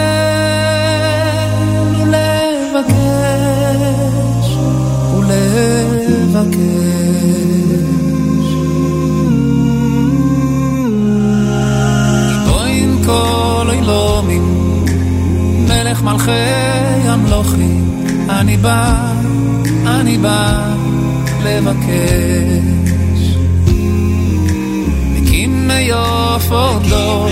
[6.35, 6.55] ולבקש.
[12.43, 14.85] גיבורים כל אילומים,
[15.67, 16.31] מלך מלכי
[17.05, 19.13] המלוכים, אני בא,
[19.87, 20.73] אני בא
[21.43, 23.35] לבקש.
[25.13, 27.31] מקים מיוף אודות,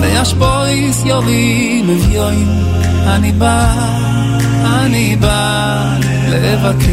[0.00, 2.48] וישפויס יורים אביוין,
[3.06, 3.76] אני בא,
[4.64, 5.96] אני בא
[6.28, 6.90] לבקש.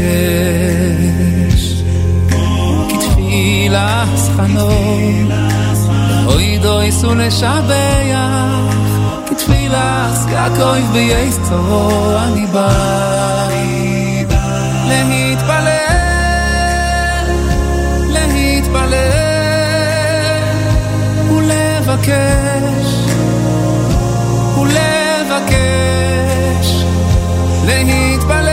[2.88, 5.00] כתפילה סחנור,
[6.26, 7.48] אוי דויס ולשבח,
[9.26, 11.90] כתפילה יעקב בייסתו,
[12.26, 12.98] אני בא.
[15.08, 15.98] להתפלל,
[18.08, 18.92] להתפלל
[21.30, 22.67] ולבקש,
[27.68, 28.48] להתפלל,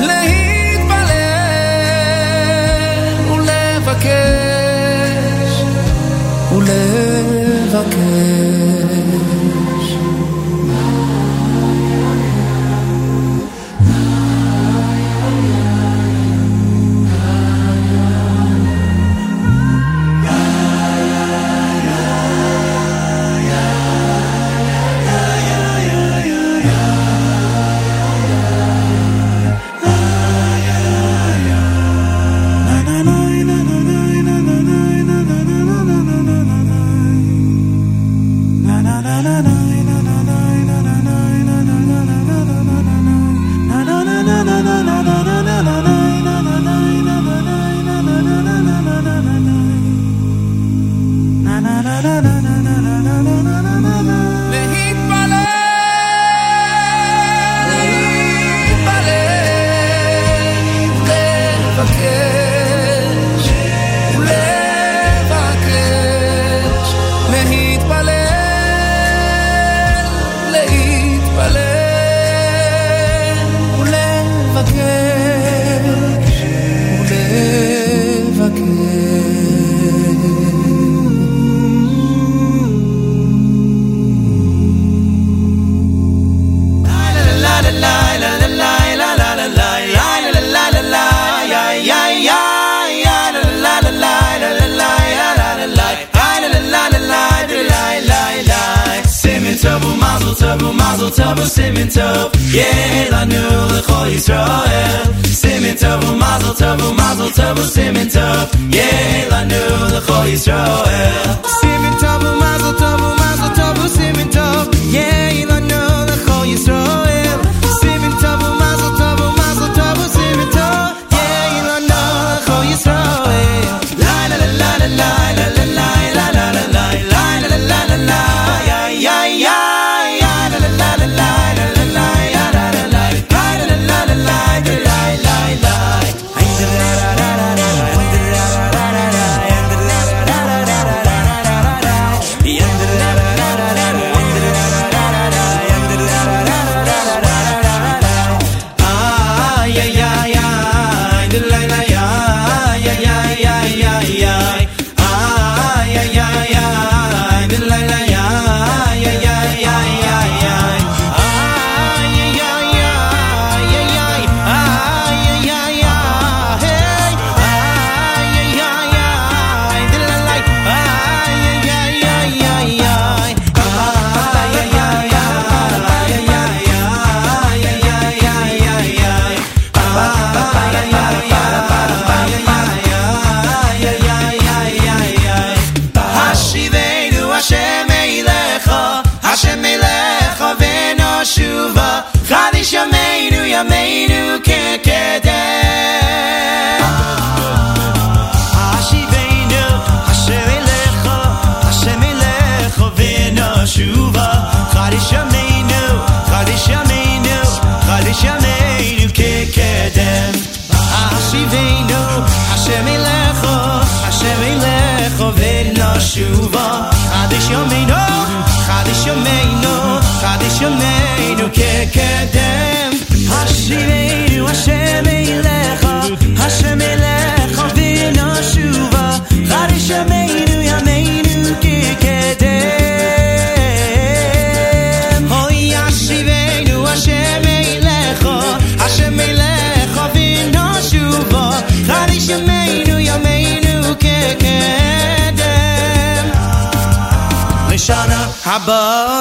[0.00, 1.14] להתפלל
[3.30, 4.44] ולבקש,
[6.52, 8.04] ולבקש.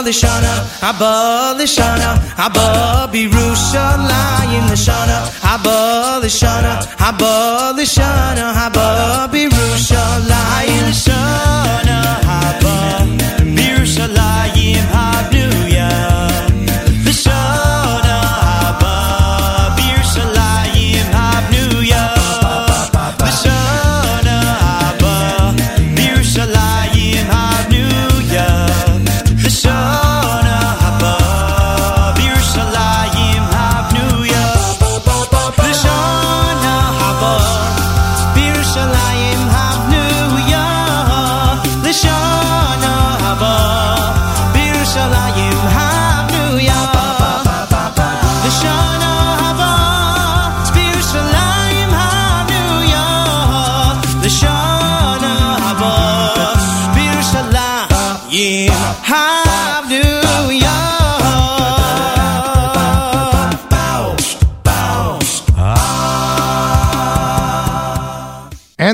[0.05, 0.53] Lishana
[0.85, 1.11] haba,
[1.59, 2.09] Lishana
[2.39, 2.65] haba,
[3.13, 5.17] Birushalayim Lishana
[5.47, 5.75] haba,
[6.23, 6.73] Lishana
[7.03, 7.31] haba,
[7.77, 8.85] Lishana haba,
[9.33, 11.97] Birushalayim Lishana
[12.29, 12.62] haba,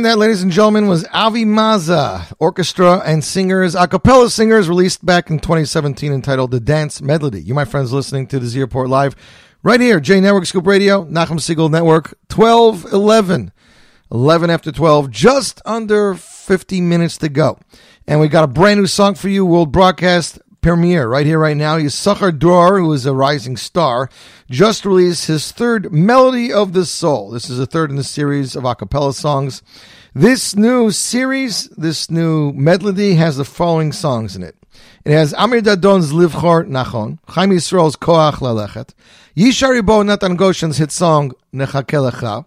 [0.09, 5.29] that, ladies and gentlemen, was Avi Maza, orchestra and singers, a cappella singers, released back
[5.29, 7.43] in 2017 entitled The Dance Melody.
[7.43, 9.15] You, my friends, listening to the Z Report Live
[9.61, 13.51] right here, J Network Scoop Radio, Nachum Segal Network, 12 11.
[14.11, 17.59] 11 after 12, just under 50 minutes to go.
[18.07, 21.55] And we got a brand new song for you, world broadcast premiere right here, right
[21.55, 21.77] now.
[21.77, 24.09] Yisachar Dror, who is a rising star,
[24.49, 27.29] just released his third Melody of the Soul.
[27.29, 29.61] This is the third in the series of a cappella songs.
[30.15, 34.55] This new series, this new medley, has the following songs in it.
[35.05, 38.95] It has Amir Dadon's Livchor Nachon, Chaim Yisrael's Koach Lalechet,
[39.37, 42.43] Ishay Ribo Natan Goshen's hit song Nechake Lecha,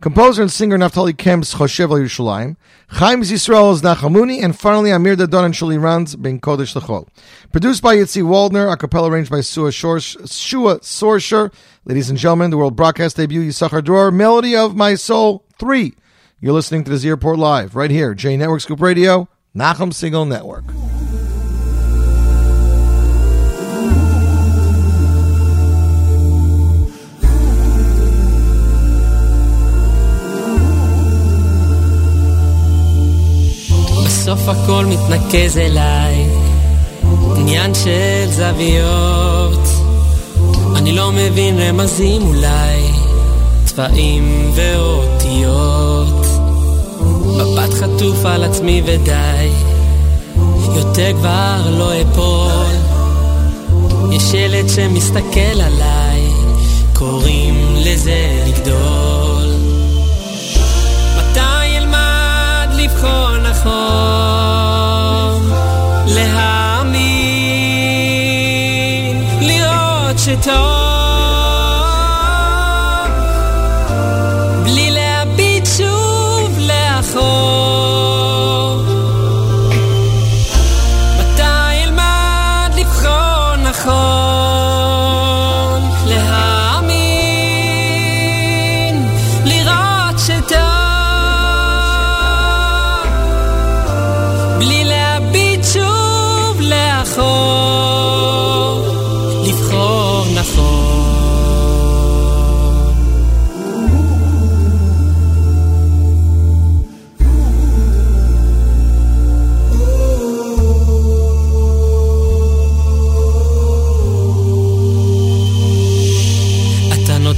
[0.00, 2.56] composer and singer Naftali Kempeh's Choshev Al Yerushalayim,
[2.88, 7.06] Chaim Yisrael's Nachamuni, and finally Amir Dadon and Shuli Rand Ben Kodesh Lechol.
[7.52, 11.52] Produced by Yitzi Waldner, a cappella arranged by Shua Sorsher.
[11.84, 15.94] Ladies and gentlemen, the world broadcast debut Yisachar Dror, Melody of My Soul 3.
[16.44, 20.64] You're listening to the Z Live right here, J Network Scoop Radio, Nachum Segal Network.
[34.04, 36.26] בסוף הכל מתנקז אליי,
[37.36, 39.68] עניין של זוויות.
[40.76, 42.92] אני לא מבין רמזים אולי,
[43.64, 45.93] צבעים ואותיות.
[47.34, 49.50] מבט חטוף על עצמי ודי,
[50.76, 52.74] יותר כבר לא אפול.
[54.12, 56.30] יש שלט שמסתכל עליי,
[56.92, 59.13] קוראים לזה לגדול.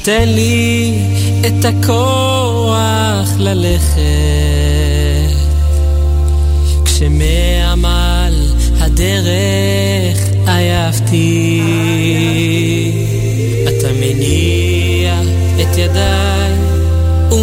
[0.08, 0.94] נותן לי
[1.46, 4.00] את הכוח ללכת
[6.84, 8.34] כשמעמל
[8.80, 11.62] הדרך עייפתי
[13.68, 15.26] אתה מניח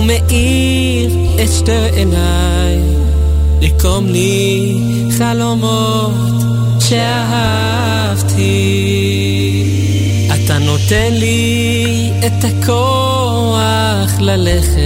[0.03, 2.77] מאיר את שתי עיניי,
[3.61, 4.77] לקום לי
[5.18, 6.11] חלומות
[6.80, 8.44] שאהבתי.
[10.73, 14.79] נותן לי את הכוח ללכת,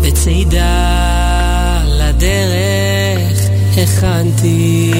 [0.00, 1.04] בצידה
[1.86, 4.92] לדרך הכנתי.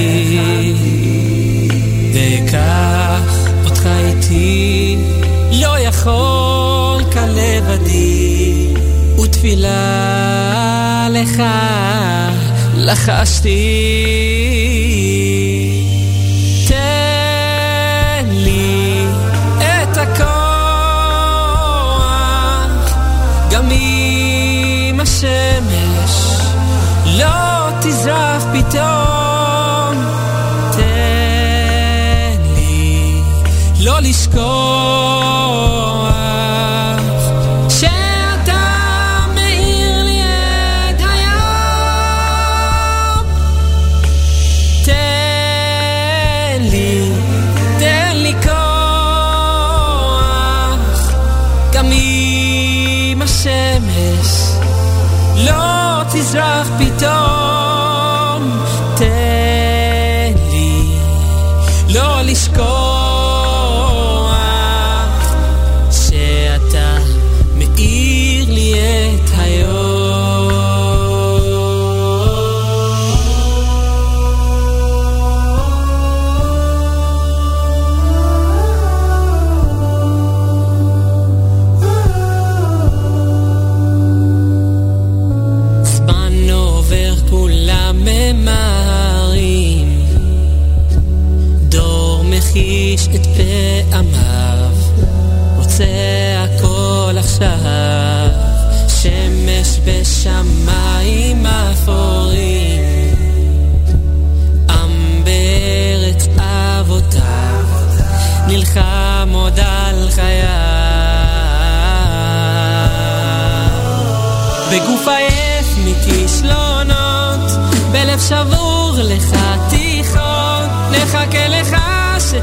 [2.13, 4.97] ואקח אותך איתי,
[5.51, 8.67] לא יכול כאן לבדי,
[9.23, 9.67] ותפילה
[11.11, 11.43] לך
[12.77, 13.59] לחשתי.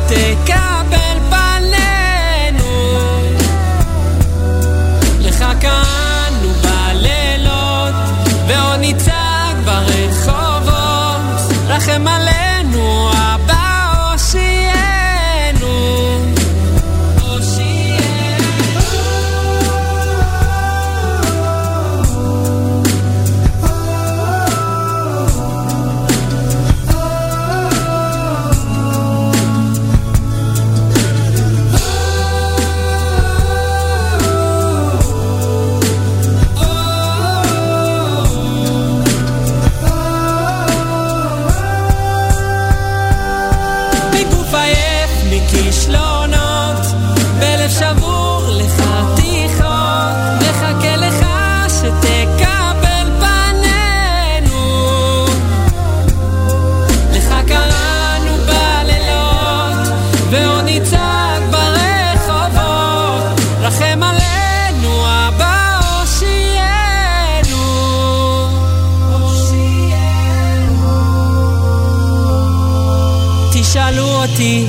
[0.09, 0.30] te
[74.31, 74.65] אותי,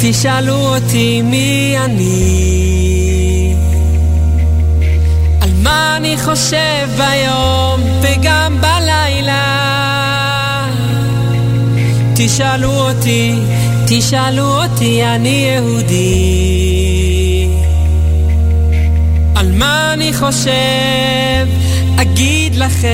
[0.00, 3.54] תשאלו אותי מי אני.
[5.40, 9.42] על מה אני חושב ביום וגם בלילה.
[12.16, 13.34] תשאלו אותי,
[13.86, 17.48] תשאלו אותי, אני יהודי.
[19.34, 21.46] על מה אני חושב,
[21.96, 22.88] אגיד לכם.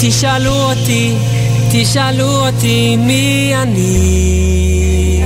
[0.00, 1.14] תשאלו אותי,
[1.76, 5.22] תשאלו אותי מי אני.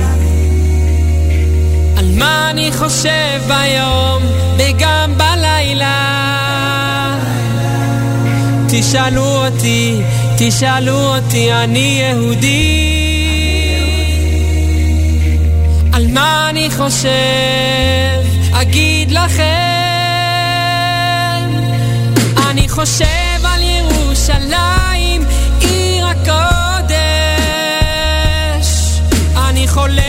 [1.97, 4.23] על מה אני חושב ביום
[4.57, 6.19] וגם בלילה.
[8.69, 10.01] תשאלו אותי,
[10.37, 12.89] תשאלו אותי, אני יהודי.
[15.93, 17.09] על מה אני חושב,
[18.51, 19.43] אגיד לכם.
[22.49, 24.88] אני חושב על ירושלים,
[29.69, 30.08] híjole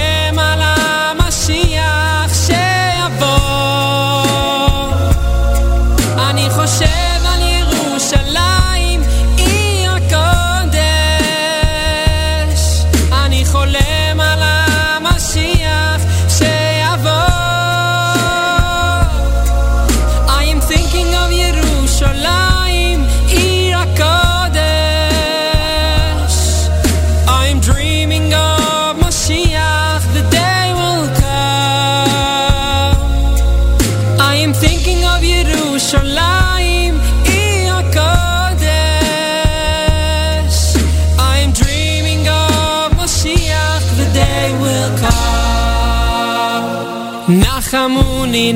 [48.29, 48.53] נחמוני,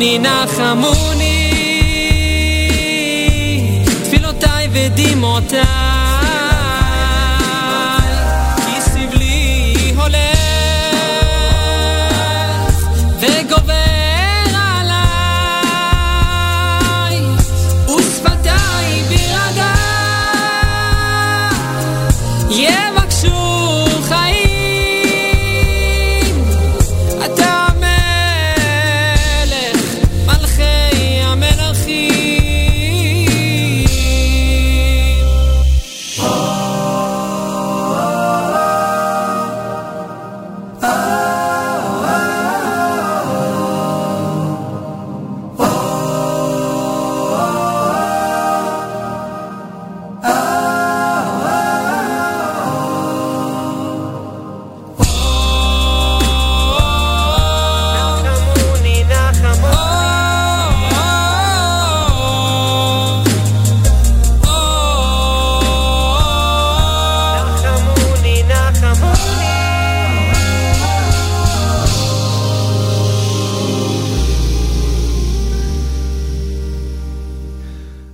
[0.00, 1.09] נחמוני, נחמוני,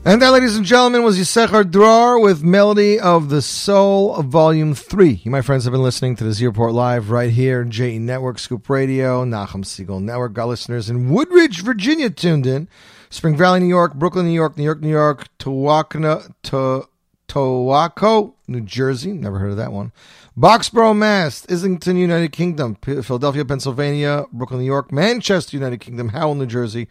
[0.08, 5.20] And that, ladies and gentlemen, was Yisachar Dror with Melody of the Soul, Volume 3.
[5.26, 8.40] You, my friends, have been listening to the Z Report Live right here, JE Network,
[8.40, 10.32] Scoop Radio, Nachum Segal Network.
[10.32, 12.70] Got listeners in Woodridge, Virginia tuned in.
[13.10, 19.12] Spring Valley, New York, Brooklyn, New York, New York, New York, Towakna, to, New Jersey.
[19.12, 19.92] Never heard of that one.
[20.38, 21.46] Boxborough, Mass.
[21.50, 22.76] Islington, United Kingdom.
[22.76, 24.24] Philadelphia, Pennsylvania.
[24.32, 24.90] Brooklyn, New York.
[24.90, 26.08] Manchester, United Kingdom.
[26.10, 26.88] Howell, New Jersey.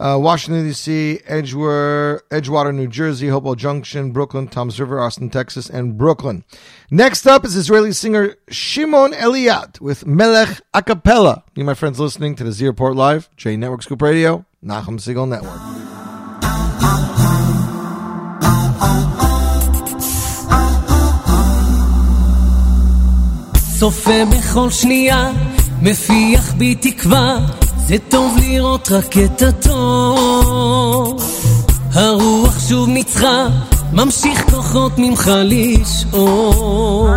[0.00, 5.96] Uh, Washington, D.C., Edgewater, Edgewater, New Jersey, Hopewell Junction, Brooklyn, Toms River, Austin, Texas, and
[5.96, 6.44] Brooklyn.
[6.90, 11.42] Next up is Israeli singer Shimon Eliat with Melech Acapella.
[11.54, 15.28] You, my friends, listening to the Z Report Live, J Network Scoop Radio, Nachum Segal
[15.28, 15.60] Network.
[23.82, 25.32] צופה בכל שנייה,
[25.82, 27.61] מפיח בי תקווה
[27.92, 31.22] זה טוב לראות רק את הטוב.
[31.92, 33.46] הרוח שוב ניצחה,
[33.92, 37.10] ממשיך כוחות ממך לשאול.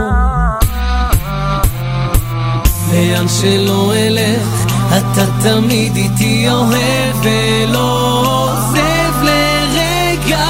[2.93, 10.45] לאן שלא אלך, אתה תמיד איתי אוהב ולא עוזב לרגע.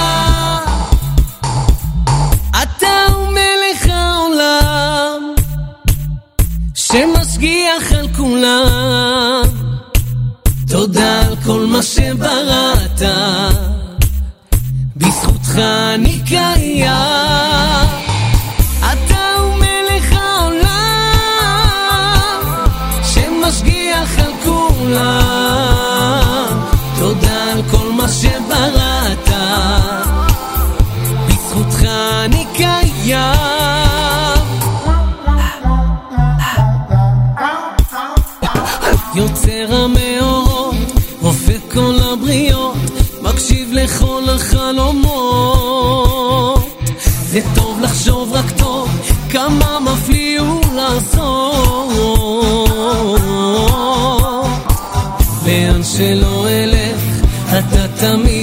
[2.63, 5.33] אתה הוא מלך העולם,
[6.73, 9.64] שמשגיח על כולם.
[10.67, 13.01] תודה על כל מה שבראת,
[14.95, 15.57] בזכותך
[15.95, 16.91] אני קיים.
[18.79, 21.21] אתה הוא מלך העולם,
[23.03, 25.05] שמשגיח על כולם.
[26.99, 29.29] תודה על כל מה שבראת,
[31.27, 31.85] בזכותך
[32.25, 33.45] אני קיים.
[39.15, 39.44] כל
[42.35, 42.75] הבריות,
[43.21, 45.45] מקשיב לכל החלומות.
[47.05, 48.89] זה טוב לחשוב רק טוב,
[49.29, 52.25] כמה מפליא הוא לעשות.
[55.45, 57.01] לאן שלא אלך,
[57.49, 58.34] אתה תמיד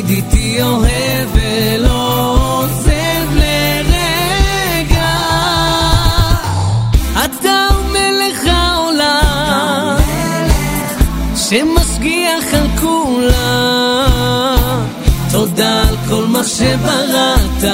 [16.44, 17.64] שבראת,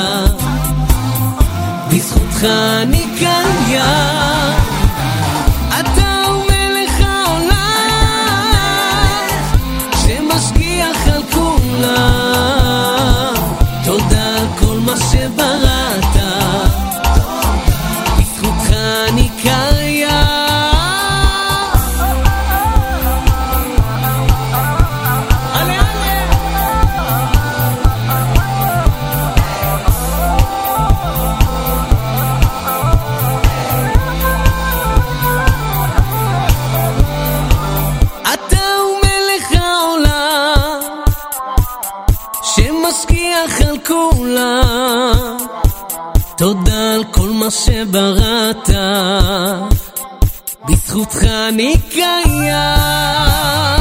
[1.91, 2.45] בזכותך
[2.83, 4.58] אני כאן ים.
[46.39, 48.71] תודה על כל מה שבראת,
[50.69, 53.78] בזכותך אני קיים.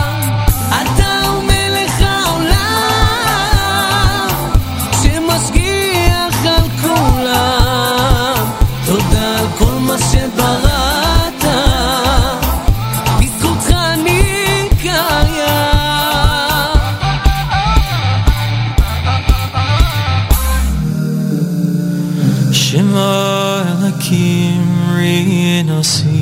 [22.78, 26.22] Shema Elakim Rinasi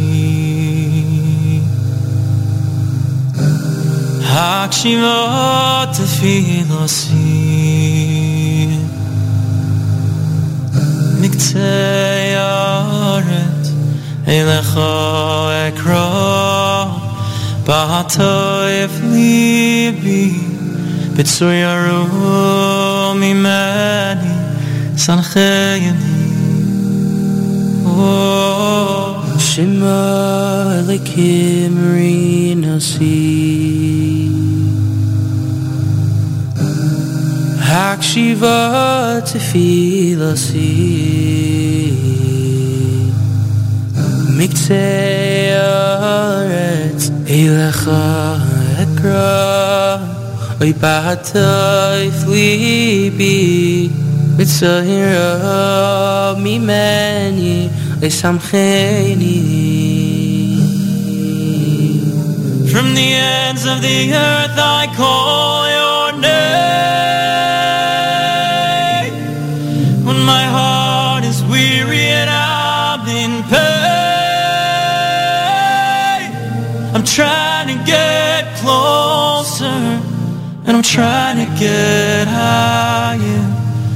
[4.23, 5.19] Hakshiva
[5.91, 7.27] Tefilasi
[11.19, 11.75] Mikte
[12.35, 13.65] Yaret
[14.25, 14.93] Elecha
[15.67, 16.07] Ekra
[17.65, 20.23] Bahatoif Libi
[21.15, 21.99] Bitsuyaru
[23.19, 24.33] Mimani
[29.39, 33.15] Shema Elikim Rinasi
[37.69, 38.59] Hakshiva
[39.23, 40.73] Tefilasi
[44.37, 48.05] Mikte Aretz Elecha
[48.83, 50.03] Ekra
[50.59, 53.89] Oy Bahatoif Libi
[54.35, 55.31] B'tzahira
[56.43, 59.39] mimeni Esamcheni
[62.69, 66.35] From the ends of the earth I call your name.
[70.05, 73.55] When my heart is weary and I'm in pain
[76.93, 80.01] I'm trying to get closer
[80.65, 83.54] And I'm trying to get higher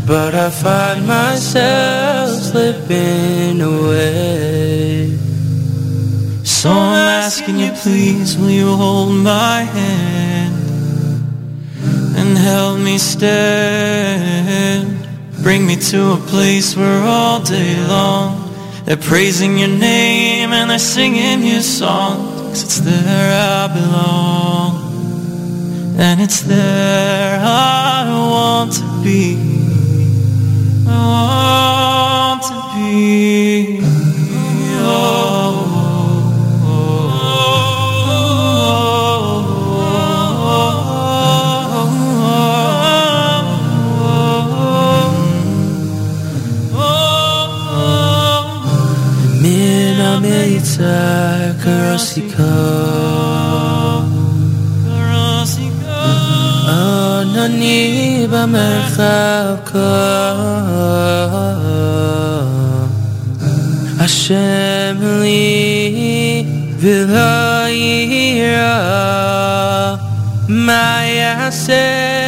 [0.09, 5.15] But I find myself slipping away.
[6.43, 6.95] So I'm
[7.25, 10.55] asking you please will you hold my hand
[12.17, 13.27] And help me stand?
[15.43, 18.51] Bring me to a place where all day long
[18.85, 22.17] They're praising your name and they're singing your song.
[22.49, 24.71] Cause it's there I belong.
[25.99, 29.58] And it's there I want to be
[30.89, 33.79] Want to be
[57.38, 59.54] Min Amelitza Karasika Anani במרחב
[64.00, 66.44] השם לי
[66.78, 68.74] ולא יירא
[70.48, 72.27] מה יעשה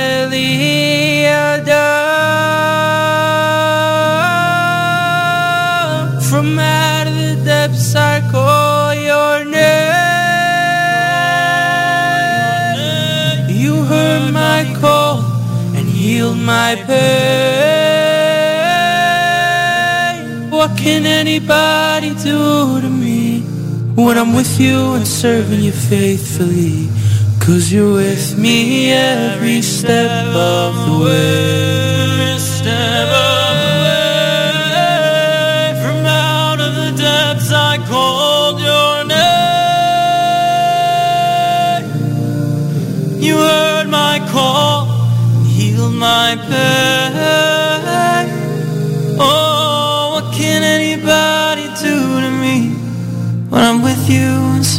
[16.51, 17.01] my pain.
[20.51, 23.41] What can anybody do to me
[24.03, 26.89] When I'm with you and serving you faithfully?
[27.45, 32.00] Cause you're with me every step of the way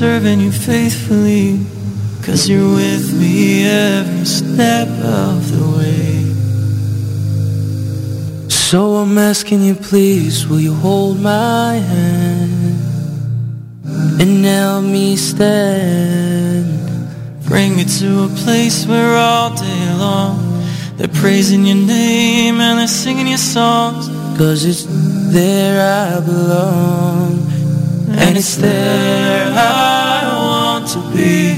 [0.03, 1.61] serving you faithfully
[2.27, 6.11] Cause you're with me every step of the way.
[8.49, 12.81] So I'm asking you please will you hold my hand?
[14.21, 16.67] And help me stand.
[17.47, 20.37] Bring me to a place where all day long
[20.97, 24.09] They're praising your name and they're singing your songs.
[24.37, 24.85] Cause it's
[25.33, 27.52] there I belong
[28.25, 31.53] And it's there I want to be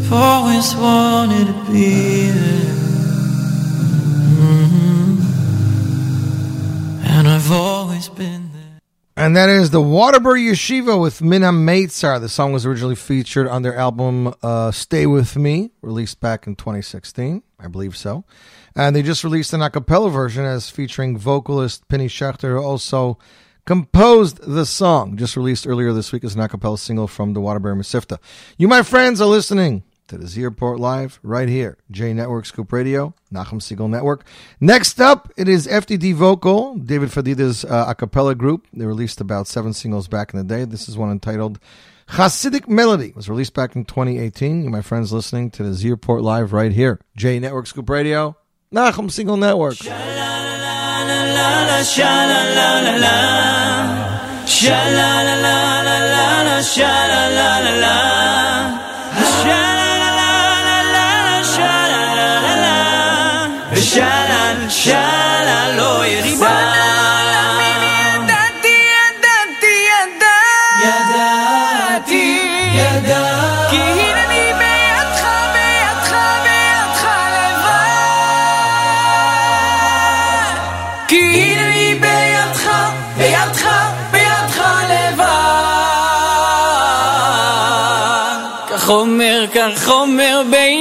[0.00, 2.72] I've always wanted to be there
[4.42, 5.18] Mhm.
[7.04, 8.80] And I've always been there.
[9.16, 12.18] And that is the Waterbury Yeshiva with Mina Meitzar.
[12.20, 16.56] The song was originally featured on their album uh, Stay With Me, released back in
[16.56, 17.42] 2016.
[17.60, 18.24] I believe so.
[18.74, 23.18] And they just released an a cappella version as featuring vocalist Penny Schechter, who also
[23.64, 27.40] composed the song, just released earlier this week as an a cappella single from the
[27.40, 28.18] Waterbury Mesivta.
[28.58, 32.72] You, my friends, are listening to the Z Report Live right here, J Network Scoop
[32.72, 34.26] Radio, Nachum Segal Network.
[34.60, 38.66] Next up, it is FDD Vocal, David Fadida's uh, a cappella group.
[38.72, 40.64] They released about seven singles back in the day.
[40.64, 41.58] This is one entitled
[42.10, 43.08] Hasidic Melody.
[43.08, 44.64] It was released back in 2018.
[44.64, 48.36] You, my friends, listening to the Z Report Live right here, J Network Scoop Radio,
[48.72, 49.78] Nachum Segal Network.
[51.32, 53.16] Sha la la la la,
[54.46, 57.96] sha la la la la la la, sha la la la la,
[59.42, 60.30] sha la la la
[60.68, 65.04] la la, sha la la la la, sha la sha
[65.48, 66.91] la lo yirba.
[89.70, 90.71] החומר בין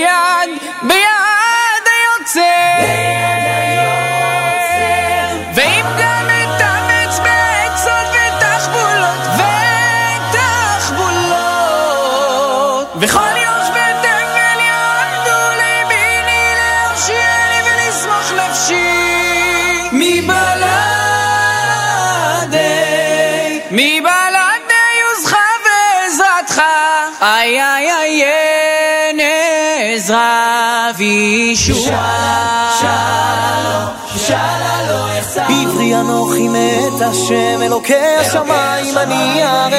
[30.01, 32.71] עזרה וישועה.
[35.35, 39.69] עברי אנוכי מת השם אלוקי השמיים אני ירא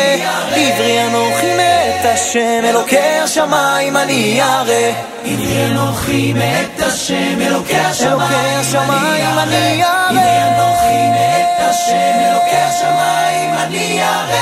[0.55, 4.93] עברי אנוכי מת השם אלוקי השמיים אני ירא
[5.24, 14.01] עברי אנוכי מת השם אלוקי השמיים אני ירא עברי אנוכי מת השם אלוקי השמיים אני
[14.01, 14.32] ירא.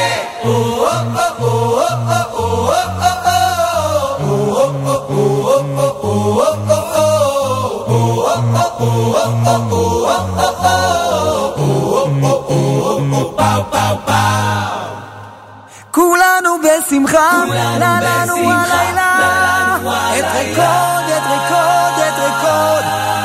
[15.91, 17.45] כולנו בשמחה,
[17.79, 19.77] לה לנו הלילה,
[20.19, 22.85] את רקוד, את רקוד, את רקוד,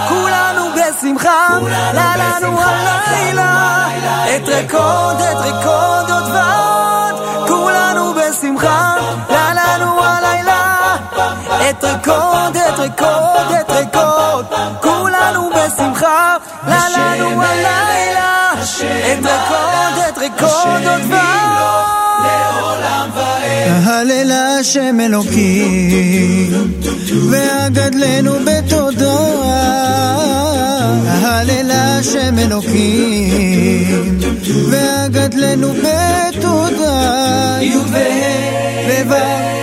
[0.10, 1.48] כולנו בשמחה,
[1.94, 3.88] לנו הלילה,
[4.36, 6.85] את רקוד, את רקוד עוד ועוד,
[12.06, 14.46] את רקוד, את רקוד, את רקוד,
[14.82, 16.38] כולנו בשמחה,
[16.68, 21.86] לה לנו הלילה, את רקוד, את רקוד עוד ועוד.
[23.86, 26.74] הלל השם אלוקים,
[27.32, 29.18] והגדלנו בתודה.
[31.22, 34.20] הלל השם אלוקים,
[34.70, 36.96] והגדלנו בתודה.
[37.62, 39.55] י' וה' וה'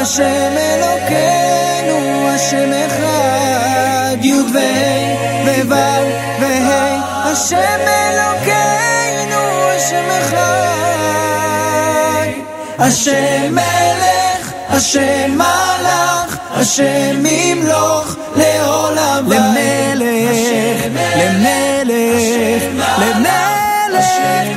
[0.00, 4.24] השם אלוקינו, השם אחד.
[4.24, 6.02] י' וה'
[6.40, 9.42] וה' השם אלוקינו,
[9.76, 10.78] השם אחד.
[12.78, 20.82] השם מלך, השם מלך, השם ימלוך לעולם למלך,
[21.16, 22.62] למלך,
[22.98, 24.06] למלך,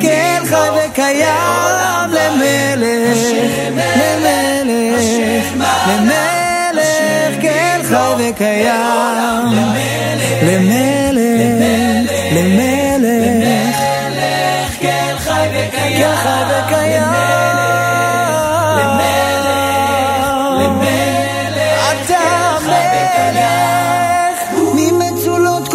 [0.02, 3.18] כן חי וקיים, למלך,
[3.72, 4.41] למלך,
[5.88, 9.46] למלך, כן חי וקיים,
[10.44, 11.62] למלך,
[12.32, 13.52] למלך,
[14.80, 17.04] כן חי וקיים.
[21.92, 24.40] אתה מלך,
[24.76, 25.68] ממצולות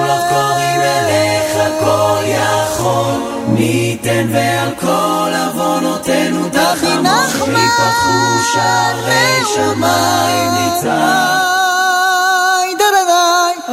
[0.00, 3.12] ממצולות קוראים אליך כל יכול,
[3.48, 11.50] מי ייתן ועל כל עוונותינו תחמוך, שיפתחו שערי שמיים ניצב.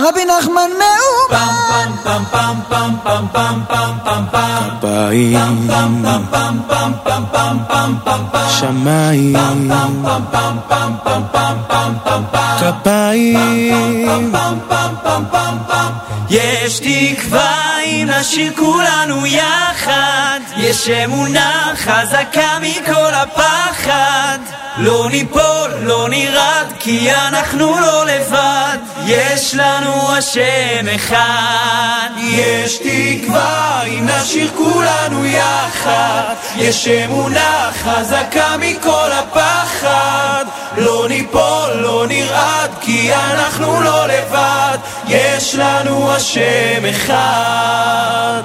[0.08, 6.24] רבי נחמן מאור פם פם פם פם פם פם פם פם פם כפיים, פם פם
[6.32, 9.70] פם פם פם פם פם פם פם שמיים, פם
[10.04, 16.07] פם פם פם פם פם פם פם פם כפיים, פם פם פם פם פם פם
[16.30, 20.40] יש תקווה אם נשאיר כולנו יחד.
[20.58, 24.40] יש אמונה חזקה מכל הפחד
[24.80, 28.78] לא ניפול, לא נרעד, כי אנחנו לא לבד.
[29.06, 32.10] יש לנו השם אחד.
[32.20, 36.34] יש תקווה אם נשאיר כולנו יחד.
[36.56, 40.46] יש אמונה חזקה מכל הפחד.
[40.78, 44.78] לא ניפול, לא נרעד, כי אנחנו לא לבד.
[45.08, 48.42] יש לנו השם אחד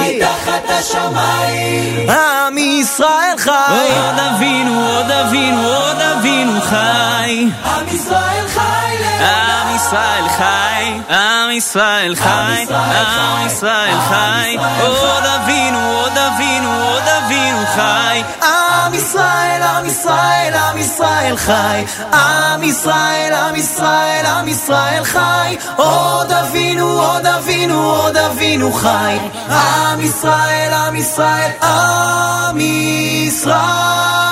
[0.00, 3.50] מתחת השמיים, עם ישראל חי,
[4.06, 7.46] עוד אבינו, עוד אבינו, עוד אבינו חי.
[7.64, 8.80] עם ישראל חי
[9.20, 14.56] עם ישראל חי, עם ישראל חי, עם ישראל חי,
[14.86, 18.22] עוד אבינו, עוד אבינו, עוד אבינו חי.
[18.90, 26.32] עם ישראל, עם ישראל, עם ישראל חי, עם ישראל, עם ישראל, עם ישראל חי, עוד
[26.32, 29.18] אבינו, עוד אבינו, עוד אבינו חי,
[29.48, 34.29] עם ישראל, עם ישראל, עם ישראל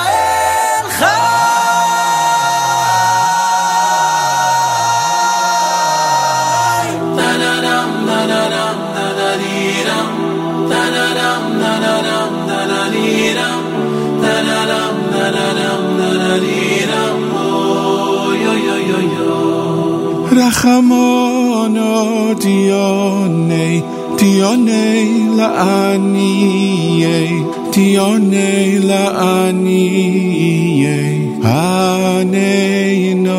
[20.69, 23.83] Camono Dione,
[24.17, 25.49] Dione la
[25.89, 29.05] anie, Dione la
[29.47, 33.33] anie, Aneino,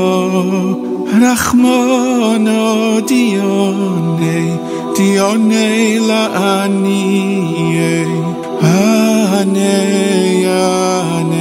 [1.22, 4.58] Rachmono Dione,
[4.96, 6.24] Dione la
[6.64, 8.06] anie,
[8.60, 9.78] Ane,
[10.46, 11.39] Ane.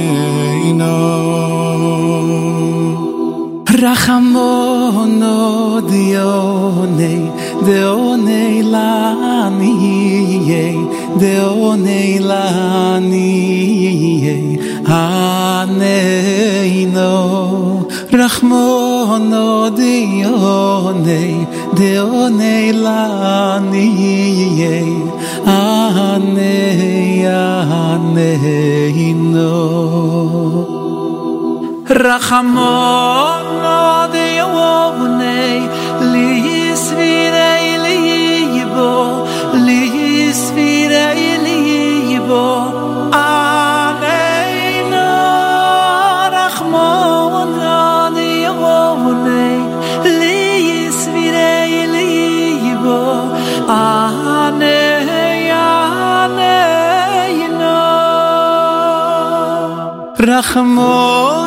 [3.80, 7.32] Rachamono deone,
[7.64, 10.76] deone lanie,
[11.16, 15.88] deone lanie, aneino.
[18.10, 24.92] Rachmono deone, deone lanie,
[25.46, 27.26] ane,
[27.96, 29.48] aneino.
[31.90, 35.68] רחמון עוד יאווני
[36.00, 36.42] לי
[36.72, 39.90] יסבירי לי יבו לי
[40.30, 42.64] יסבירי לי יבו
[43.12, 44.96] עלינו
[46.32, 49.58] רחמון עוד יאווני
[50.04, 53.22] לי יסבירי לי יבו
[53.68, 54.50] עלינו
[60.20, 61.39] רחמון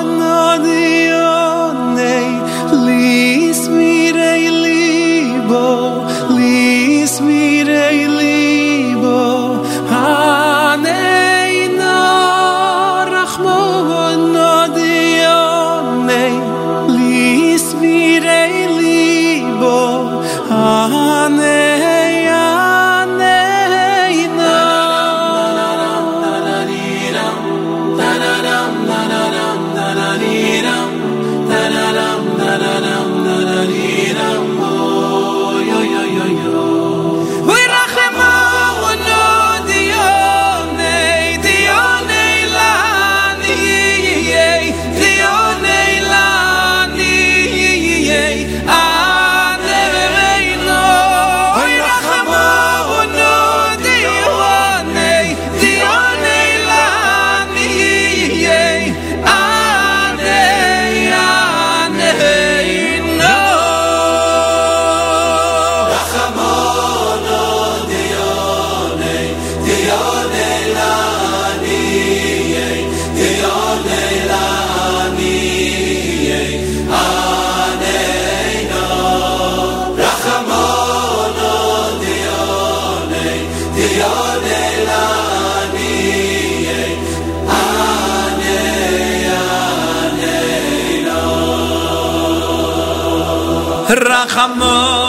[94.35, 95.02] קאַמו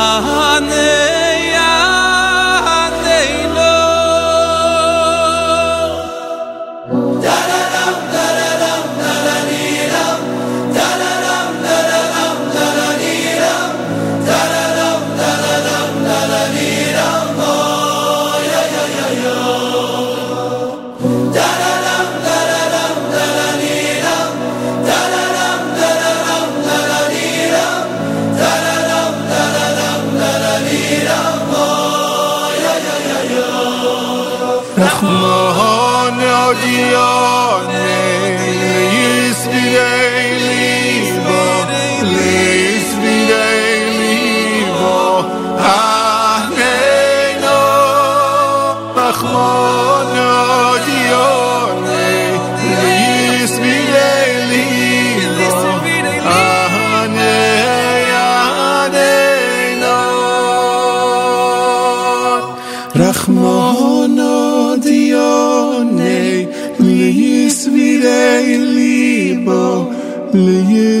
[0.00, 0.99] Haneina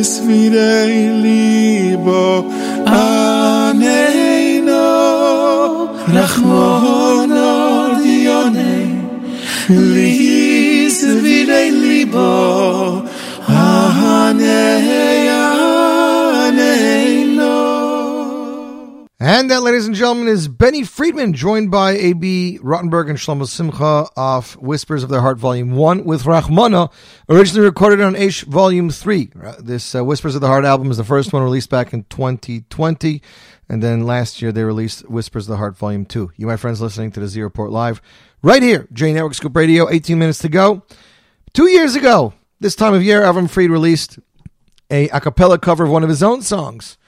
[0.00, 0.52] es mir
[1.22, 2.46] libo
[2.86, 3.92] aneino
[6.14, 7.50] rachmono
[8.02, 8.74] dione.
[9.68, 11.50] Lis mir
[11.84, 12.30] libo
[19.50, 22.60] That, ladies and gentlemen, is Benny Friedman, joined by A.B.
[22.62, 26.92] Rottenberg and Shlomo Simcha off Whispers of Their Heart, Volume 1, with Rachmana,
[27.28, 29.32] originally recorded on Aish Volume 3.
[29.42, 32.04] Uh, This uh, Whispers of the Heart album is the first one released back in
[32.04, 33.20] 2020.
[33.68, 36.30] And then last year they released Whispers of the Heart Volume 2.
[36.36, 38.00] You, my friends, listening to the Zero Report Live
[38.44, 40.84] right here, J Network Scoop Radio, 18 minutes to go.
[41.54, 44.20] Two years ago, this time of year, Avram Fried released
[44.92, 46.98] a a cappella cover of one of his own songs.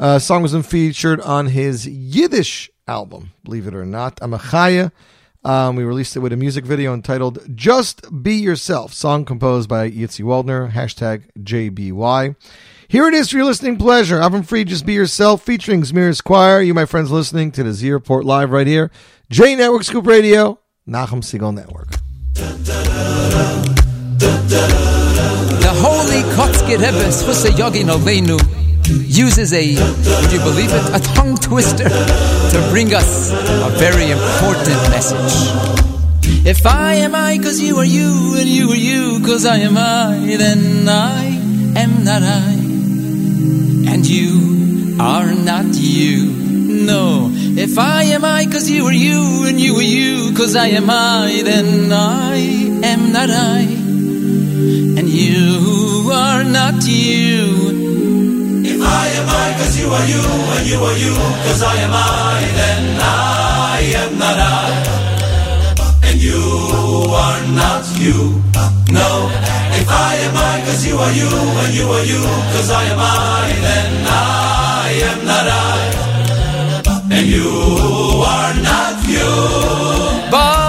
[0.00, 4.92] Uh, song was featured on his Yiddish album, believe it or not, Amachaya.
[5.44, 9.90] Um, we released it with a music video entitled Just Be Yourself, song composed by
[9.90, 12.34] Yitzi Waldner, hashtag JBY.
[12.88, 14.18] Here it is for your listening pleasure.
[14.18, 16.62] Avram Fried, Just Be Yourself, featuring Zmiris Choir.
[16.62, 18.90] You, my friends, listening to the Z Report Live right here.
[19.28, 20.58] J Network Scoop Radio,
[20.88, 21.88] Nachum Segal Network.
[25.70, 27.86] The holy Kotzker Rebbe, Schusse Yogin
[29.08, 29.76] uses a,
[30.20, 35.32] would you believe it, a tongue twister to bring us a very important message.
[36.44, 39.78] If I am I, cause you are you, and you are you, cause I am
[39.78, 41.26] I, then I
[41.78, 42.50] am not I.
[43.92, 46.32] And you are not you.
[46.84, 50.66] No, if I am I, cause you are you, and you are you, cause I
[50.66, 52.38] am I, then I
[52.82, 53.89] am not I.
[54.98, 57.44] And you are not you.
[58.72, 60.22] If I am I, cause you are you,
[60.56, 61.14] and you are you,
[61.46, 64.68] cause I am I, then I am not I.
[66.08, 66.42] And you
[67.24, 68.18] are not you.
[68.92, 69.10] No.
[69.80, 71.30] If I am I, cause you are you,
[71.62, 72.22] and you are you,
[72.52, 75.80] cause I am I, then I am not I.
[77.16, 77.50] And you
[78.36, 79.30] are not you.
[80.30, 80.59] But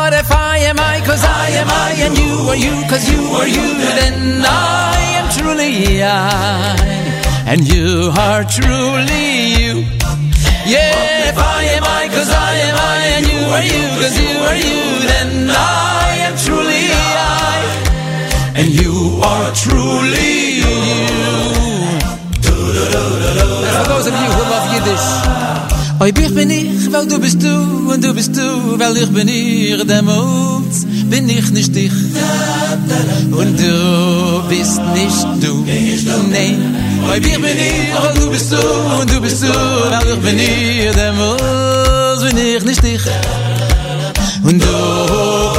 [1.59, 3.67] am I, and you are you, cause you are you,
[3.99, 6.75] then I am truly I.
[7.51, 9.27] And you are truly
[9.59, 9.73] you.
[10.65, 14.33] Yeah, if I am I, cause I am I, and you are you, cause you
[14.49, 17.59] are you, then I am truly I.
[18.59, 18.93] And you
[19.31, 20.75] are truly you.
[23.75, 25.09] For those of you who love Yiddish.
[26.01, 29.27] Oi, ich bin ich, weil du bist du, und du bist du, weil ich bin
[29.27, 30.50] ich, demut
[31.11, 31.91] bin ich nicht dich.
[33.31, 35.65] Und du bist nicht du.
[36.31, 38.57] Nein weil wir bin ich und du bist du.
[38.99, 43.01] Und du bist du aber ich bin ich dem was bin ich nicht dich.
[44.43, 44.75] Und du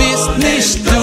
[0.01, 1.03] bist nicht du.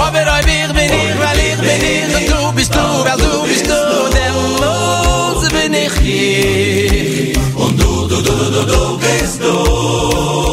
[0.00, 2.16] Aber weil bin ich weil ich bin ich.
[2.16, 3.80] Und du bist du weil du bist du.
[4.16, 5.94] Dem was bin ich.
[6.02, 10.51] Hier und du du du du bist du.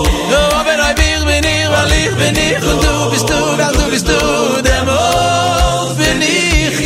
[1.91, 3.39] lich bin ich und du bist du,
[3.77, 4.19] du bist du,
[4.61, 6.79] der Mond bin ich.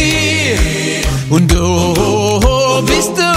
[1.29, 1.65] Und du
[2.85, 3.31] bist du,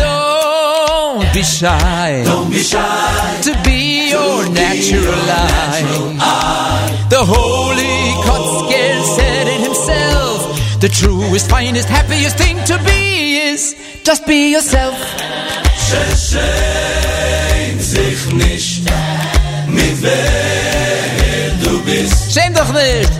[0.00, 2.78] don't be shy, don't be shy,
[3.42, 5.86] to be your natural light.
[7.10, 14.26] The holy Kotzker said it himself, the truest, finest, happiest thing to be is just
[14.26, 14.96] be yourself.
[20.00, 22.32] Wer du bist.
[22.32, 23.10] Schäm doch nicht.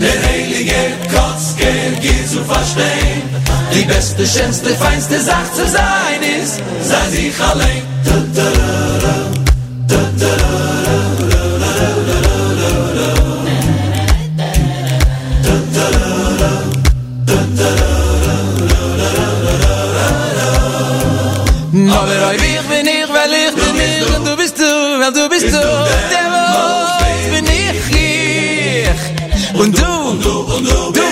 [0.00, 0.80] Der heilige
[1.12, 3.22] Kotzker geht zu verstehen.
[3.74, 9.27] Die beste, schönste, feinste Sache zu sein ist, sei sich allein.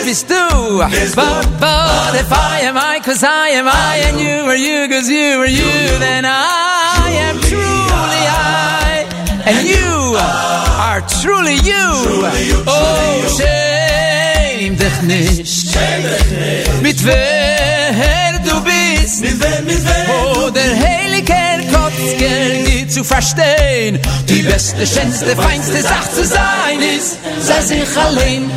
[0.07, 0.79] Du, du.
[1.17, 5.09] But, but if I am I, cause I am I, and you are you, cause
[5.09, 9.05] you are you, then I am truly I,
[9.47, 11.87] and you are truly you.
[12.67, 15.77] Oh, schäm dich nicht.
[16.83, 19.21] Mit wer du bist.
[19.23, 21.35] Mit wer, mit wer Oh, der heilige
[21.73, 23.99] Kotzker nicht zu verstehen.
[24.29, 28.51] Die beste, schönste, feinste Sache zu sein ist, sei sich allein.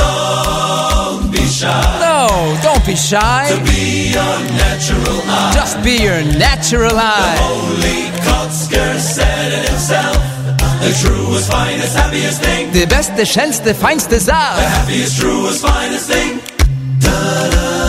[0.00, 1.98] Don't be shy.
[2.00, 3.42] no, don't be shy.
[3.54, 5.52] To be your natural eye.
[5.54, 7.36] Just be your natural eye.
[7.40, 10.16] Holy Kotzker said it himself.
[10.80, 12.70] The truest, finest, happiest thing.
[12.72, 14.62] Die beste, schönste, feinste The Sache.
[14.76, 16.40] happiest, truest, finest thing.
[16.98, 17.79] Just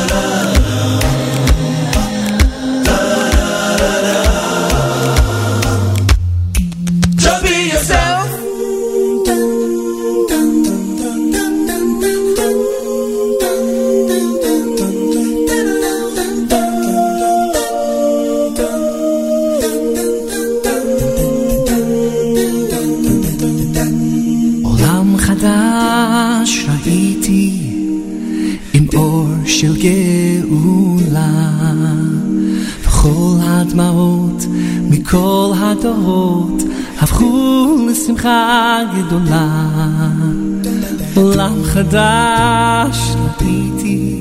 [29.61, 31.47] של גאולה.
[32.81, 34.45] וכל הדמעות
[34.89, 36.63] מכל הדורות
[36.99, 39.67] הפכו לשמחה גדולה.
[41.15, 44.19] עולם חדש ראיתי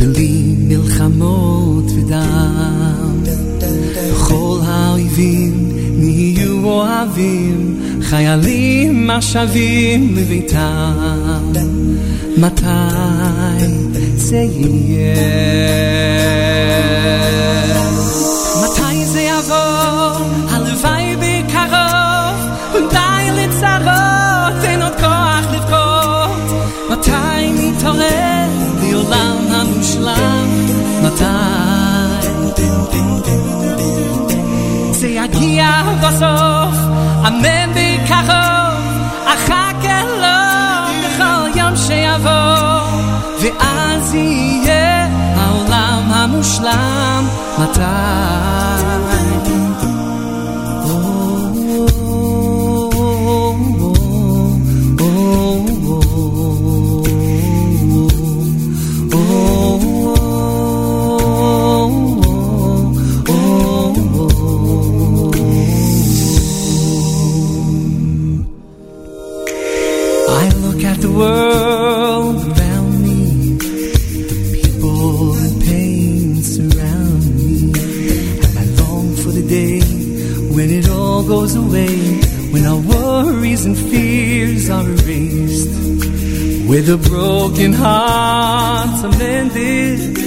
[0.00, 3.22] בלי מלחמות ודם.
[4.28, 11.52] כל האויבים נהיו אוהבים, חיילים השבים לביתם.
[12.37, 12.65] מתי
[14.15, 15.15] זה יהיה?
[18.63, 20.25] מתי זה יבוא?
[20.49, 22.49] הלוואי בקרוב,
[22.91, 26.61] די לצרות, אין עוד כוח לבכות.
[26.89, 28.47] מתי נתעורר
[28.81, 30.65] בעולם המושלם?
[31.03, 31.55] מתי?
[34.91, 35.69] זה יגיע
[36.01, 36.75] בסוף,
[37.27, 38.75] אמן בקרוב,
[39.25, 39.68] אחכה
[47.58, 48.19] matar.
[86.80, 90.18] Where the broken hearts are mended,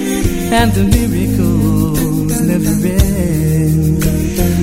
[0.51, 4.03] and the miracles never end,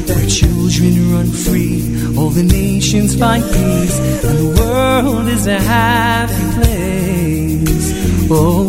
[0.08, 6.46] where children run free, all the nations find peace, and the world is a happy
[6.60, 8.30] place.
[8.30, 8.68] Oh,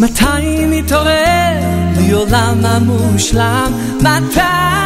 [0.00, 1.58] מתי נתעורר
[1.98, 3.72] לעולם המושלם?
[4.00, 4.77] מתי?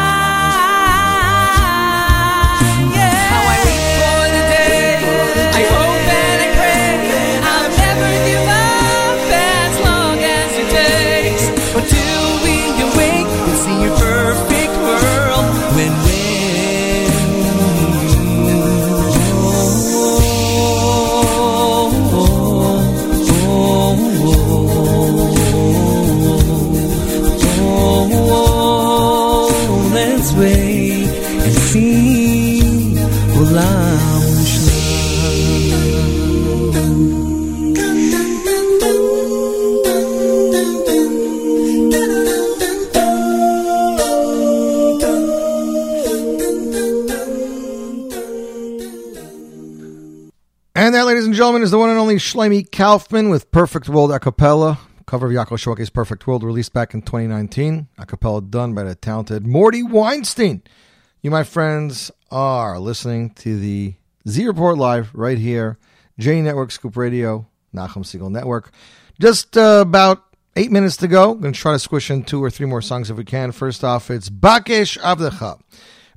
[52.17, 54.79] Shlomi Kaufman with Perfect World a cappella.
[55.07, 57.89] Cover of Yaakov Shwekey's Perfect World, released back in 2019.
[57.99, 60.63] A cappella done by the talented Morty Weinstein.
[61.23, 63.95] You, my friends, are listening to the
[64.29, 65.79] Z Report Live right here,
[66.19, 68.73] J Network Scoop Radio, Nachum Segal Network.
[69.21, 70.25] Just uh, about
[70.57, 71.33] eight minutes to go.
[71.33, 73.53] I'm Going to try to squish in two or three more songs if we can.
[73.53, 75.61] First off, it's Bakesh Avdecha.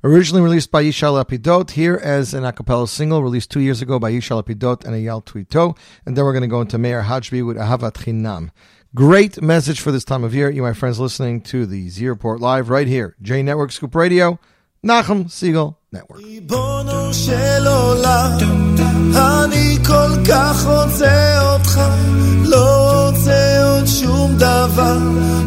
[0.04, 3.98] Originally released by Ishay Lapidot, here as an a cappella single released two years ago
[3.98, 5.76] by Ishay Lapidot and Ayal Tuito.
[6.04, 8.50] And then we're going to go into Mayor Hajbi with Ahavat Chinam.
[8.94, 10.50] Great message for this time of year.
[10.50, 13.16] You, my friends, listening to the Z Report Live right here.
[13.20, 14.38] J Network Scoop Radio,
[14.84, 16.20] Nachum Segal Network.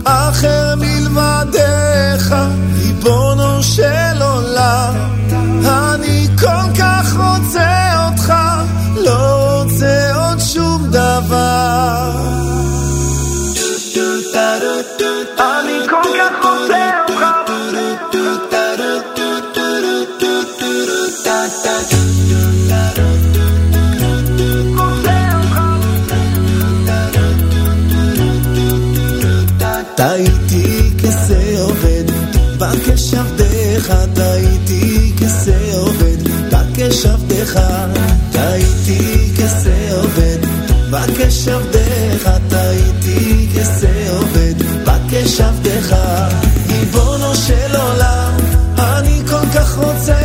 [0.05, 0.75] אחר
[33.79, 36.17] בשבתך טעיתי כסה עובד,
[36.51, 36.65] רק
[38.31, 40.37] טעיתי כסה עובד,
[40.91, 41.09] רק
[42.49, 44.53] טעיתי כסה עובד,
[44.85, 45.01] רק
[46.67, 48.33] ריבונו של עולם,
[48.77, 50.18] אני כל כך רוצה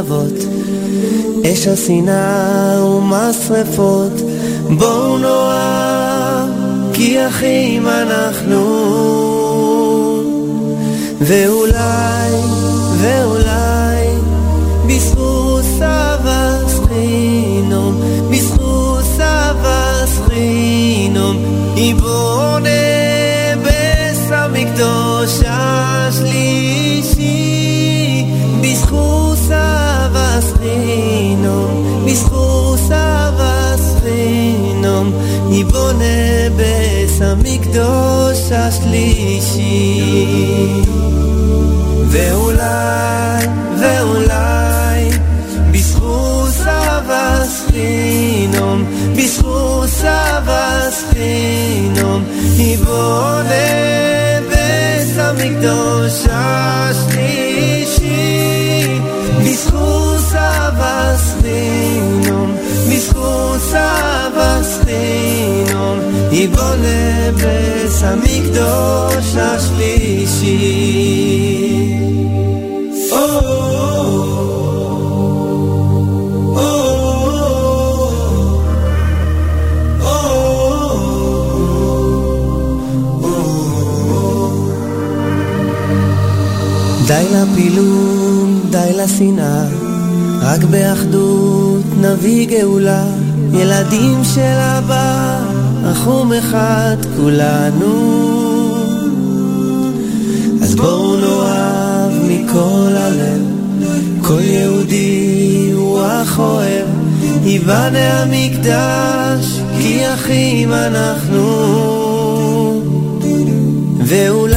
[0.00, 0.38] אבות,
[1.46, 4.12] אש השנאה ומשרפות,
[4.78, 6.48] בואו נאהב,
[6.92, 8.92] כי אחים אנחנו.
[11.20, 12.30] ואולי,
[13.00, 13.61] ואולי,
[37.71, 40.01] המקדוש השלישי.
[42.07, 43.47] ואולי,
[43.79, 45.09] ואולי,
[45.71, 48.85] בזכות סבס חינום,
[49.15, 52.23] בזכות סבס חינום,
[52.57, 53.51] יבונה
[54.49, 57.20] בית המקדוש השלישי,
[66.32, 66.50] בית
[68.02, 70.58] המקדוש השלישי.
[87.06, 89.64] די לפילוג, די לשנאה,
[90.42, 93.04] רק באחדות נביא גאולה.
[93.52, 95.41] ילדים של אבא,
[96.02, 97.92] אחום אחד כולנו.
[100.62, 103.42] אז בואו נאהב מכל הלב,
[104.22, 106.86] כל יהודי הוא אח אוהב,
[107.44, 111.72] ייבנה המקדש, כי אחים אנחנו.
[113.98, 114.51] ואולי,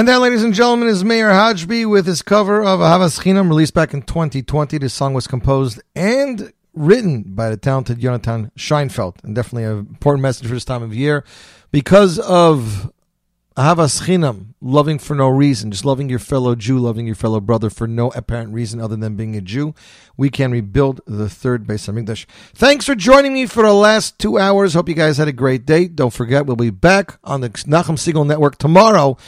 [0.00, 3.74] And that, ladies and gentlemen, is Meir Hajbi with his cover of Ahavas Chinam, released
[3.74, 4.78] back in 2020.
[4.78, 10.22] This song was composed and written by the talented Jonathan Scheinfeld, and definitely an important
[10.22, 11.22] message for this time of year
[11.70, 12.90] because of
[13.58, 17.68] Ahavas Chinam, loving for no reason, just loving your fellow Jew, loving your fellow brother
[17.68, 19.74] for no apparent reason other than being a Jew.
[20.16, 22.24] We can rebuild the third Beis Hamikdash.
[22.54, 24.72] Thanks for joining me for the last two hours.
[24.72, 25.88] Hope you guys had a great day.
[25.88, 29.18] Don't forget, we'll be back on the Nachum Segal Network tomorrow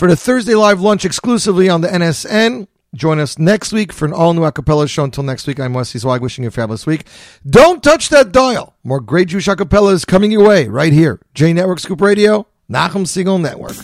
[0.00, 2.66] for the Thursday live lunch exclusively on the NSN.
[2.94, 5.04] Join us next week for an all new acapella show.
[5.04, 7.04] Until next week, I'm Wesley Zweig wishing you a fabulous week.
[7.46, 8.74] Don't touch that dial.
[8.82, 11.20] More great Jewish acapellas coming your way right here.
[11.34, 13.76] J Network Scoop Radio, Nachum Segal Network.